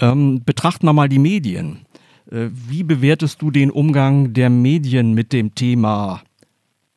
Ähm, 0.00 0.42
betrachten 0.44 0.86
wir 0.86 0.92
mal 0.92 1.08
die 1.08 1.18
Medien. 1.18 1.80
Äh, 2.30 2.48
wie 2.52 2.82
bewertest 2.82 3.40
du 3.42 3.50
den 3.50 3.70
Umgang 3.70 4.32
der 4.32 4.50
Medien 4.50 5.14
mit 5.14 5.32
dem 5.32 5.54
Thema 5.54 6.22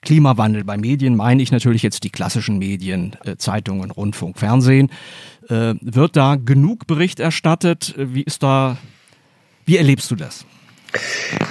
Klimawandel? 0.01 0.63
Bei 0.63 0.77
Medien 0.77 1.15
meine 1.15 1.43
ich 1.43 1.51
natürlich 1.51 1.83
jetzt 1.83 2.03
die 2.03 2.09
klassischen 2.09 2.57
Medien, 2.57 3.15
äh, 3.25 3.35
Zeitungen, 3.37 3.91
Rundfunk, 3.91 4.39
Fernsehen. 4.39 4.89
Äh, 5.49 5.75
wird 5.81 6.15
da 6.15 6.35
genug 6.35 6.87
Bericht 6.87 7.19
erstattet? 7.19 7.93
Wie 7.97 8.23
ist 8.23 8.43
da, 8.43 8.77
wie 9.65 9.77
erlebst 9.77 10.09
du 10.09 10.15
das? 10.15 10.45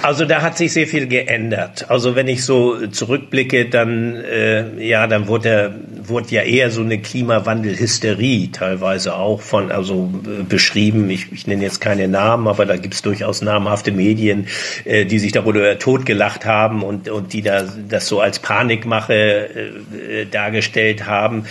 Also 0.01 0.25
da 0.25 0.41
hat 0.41 0.57
sich 0.57 0.73
sehr 0.73 0.87
viel 0.87 1.07
geändert. 1.07 1.89
Also 1.89 2.15
wenn 2.15 2.27
ich 2.27 2.45
so 2.45 2.87
zurückblicke, 2.87 3.69
dann 3.69 4.15
äh, 4.15 4.85
ja, 4.85 5.07
dann 5.07 5.27
wurde, 5.27 5.75
wurde 6.03 6.29
ja 6.29 6.41
eher 6.41 6.71
so 6.71 6.81
eine 6.81 6.99
Klimawandelhysterie 6.99 8.51
teilweise 8.51 9.15
auch 9.15 9.41
von 9.41 9.71
also 9.71 10.11
äh, 10.25 10.43
beschrieben. 10.43 11.09
Ich, 11.09 11.31
ich 11.31 11.47
nenne 11.47 11.63
jetzt 11.63 11.81
keine 11.81 12.07
Namen, 12.07 12.47
aber 12.47 12.65
da 12.65 12.77
gibt 12.77 12.93
es 12.93 13.01
durchaus 13.01 13.41
namhafte 13.41 13.91
Medien, 13.91 14.47
äh, 14.85 15.05
die 15.05 15.19
sich 15.19 15.31
darüber 15.31 15.77
totgelacht 15.77 16.45
haben 16.45 16.83
und 16.83 17.09
und 17.09 17.33
die 17.33 17.41
da 17.41 17.63
das 17.89 18.07
so 18.07 18.21
als 18.21 18.39
Panikmache 18.39 19.13
äh, 19.13 20.25
dargestellt 20.25 21.05
haben. 21.05 21.45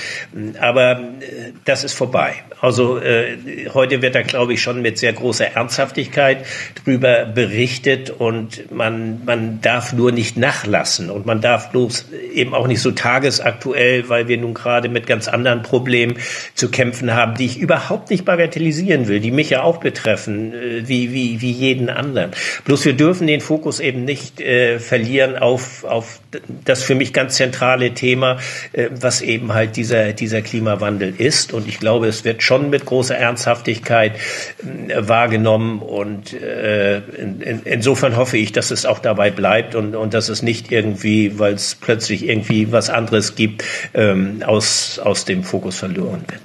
Aber 0.60 0.92
äh, 0.92 1.52
das 1.64 1.84
ist 1.84 1.94
vorbei. 1.94 2.34
Also 2.60 2.98
äh, 2.98 3.36
heute 3.74 4.02
wird 4.02 4.14
da 4.14 4.22
glaube 4.22 4.54
ich 4.54 4.62
schon 4.62 4.82
mit 4.82 4.98
sehr 4.98 5.12
großer 5.12 5.46
Ernsthaftigkeit 5.46 6.46
drüber 6.84 7.24
berichtet 7.24 7.81
berichtet 7.82 8.10
und 8.10 8.70
man, 8.72 9.24
man 9.24 9.60
darf 9.60 9.92
nur 9.92 10.12
nicht 10.12 10.36
nachlassen 10.36 11.10
und 11.10 11.26
man 11.26 11.40
darf 11.40 11.70
bloß 11.70 12.06
eben 12.32 12.54
auch 12.54 12.66
nicht 12.66 12.80
so 12.80 12.92
tagesaktuell, 12.92 14.08
weil 14.08 14.28
wir 14.28 14.38
nun 14.38 14.54
gerade 14.54 14.88
mit 14.88 15.06
ganz 15.06 15.28
anderen 15.28 15.62
Problemen 15.62 16.16
zu 16.54 16.70
kämpfen 16.70 17.14
haben, 17.14 17.34
die 17.36 17.46
ich 17.46 17.58
überhaupt 17.58 18.10
nicht 18.10 18.24
bagatellisieren 18.24 19.08
will, 19.08 19.20
die 19.20 19.30
mich 19.30 19.50
ja 19.50 19.62
auch 19.62 19.78
betreffen, 19.78 20.54
äh, 20.54 20.88
wie, 20.88 21.12
wie, 21.12 21.40
wie 21.40 21.52
jeden 21.52 21.88
anderen. 21.88 22.30
Bloß 22.64 22.84
wir 22.84 22.94
dürfen 22.94 23.26
den 23.26 23.40
Fokus 23.40 23.80
eben 23.80 24.04
nicht 24.04 24.40
äh, 24.40 24.78
verlieren 24.78 25.36
auf, 25.36 25.84
auf 25.84 26.20
das 26.64 26.82
für 26.82 26.94
mich 26.94 27.12
ganz 27.12 27.36
zentrale 27.36 27.94
Thema, 27.94 28.38
äh, 28.72 28.88
was 28.90 29.22
eben 29.22 29.52
halt 29.52 29.76
dieser, 29.76 30.12
dieser 30.12 30.42
Klimawandel 30.42 31.14
ist. 31.16 31.52
Und 31.52 31.68
ich 31.68 31.78
glaube, 31.78 32.06
es 32.06 32.24
wird 32.24 32.42
schon 32.42 32.70
mit 32.70 32.84
großer 32.84 33.16
Ernsthaftigkeit 33.16 34.12
äh, 34.16 34.96
wahrgenommen 34.96 35.80
und 35.80 36.32
äh, 36.32 36.98
in, 36.98 37.40
in, 37.40 37.62
insofern 37.72 38.16
hoffe 38.16 38.36
ich, 38.36 38.52
dass 38.52 38.70
es 38.70 38.86
auch 38.86 38.98
dabei 38.98 39.30
bleibt 39.30 39.74
und, 39.74 39.94
und 39.94 40.14
dass 40.14 40.28
es 40.28 40.42
nicht 40.42 40.70
irgendwie, 40.70 41.38
weil 41.38 41.54
es 41.54 41.74
plötzlich 41.74 42.28
irgendwie 42.28 42.70
was 42.70 42.90
anderes 42.90 43.34
gibt, 43.34 43.64
ähm, 43.94 44.42
aus, 44.46 44.98
aus 44.98 45.24
dem 45.24 45.42
Fokus 45.42 45.78
verloren 45.78 46.24
wird. 46.28 46.42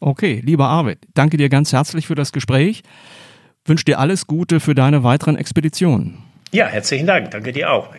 Okay, 0.00 0.40
lieber 0.44 0.68
Arvid, 0.68 0.98
danke 1.14 1.36
dir 1.36 1.48
ganz 1.48 1.72
herzlich 1.72 2.06
für 2.06 2.14
das 2.14 2.32
Gespräch. 2.32 2.82
Wünsche 3.64 3.84
dir 3.84 3.98
alles 3.98 4.26
Gute 4.26 4.60
für 4.60 4.74
deine 4.74 5.04
weiteren 5.04 5.36
Expeditionen. 5.36 6.18
Ja, 6.52 6.66
herzlichen 6.66 7.06
Dank. 7.06 7.30
Danke 7.30 7.52
dir 7.52 7.70
auch. 7.70 7.90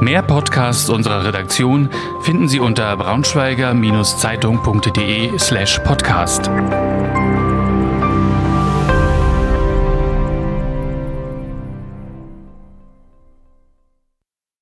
Mehr 0.00 0.22
Podcasts 0.22 0.90
unserer 0.90 1.24
Redaktion 1.24 1.88
finden 2.22 2.48
Sie 2.48 2.60
unter 2.60 2.96
braunschweiger-zeitung.de 2.96 5.38
slash 5.38 5.78
podcast. 5.78 6.50